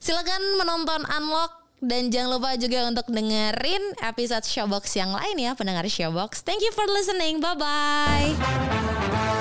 silakan 0.00 0.40
menonton 0.56 1.04
Unlock 1.04 1.63
dan 1.84 2.08
jangan 2.08 2.40
lupa 2.40 2.56
juga 2.56 2.88
untuk 2.88 3.06
dengerin 3.12 3.82
episode 4.00 4.44
Showbox 4.44 4.96
yang 4.96 5.12
lain 5.12 5.36
ya 5.38 5.52
pendengar 5.52 5.84
Showbox. 5.84 6.42
Thank 6.42 6.64
you 6.64 6.72
for 6.72 6.88
listening. 6.88 7.38
Bye 7.38 7.56
bye. 7.56 9.32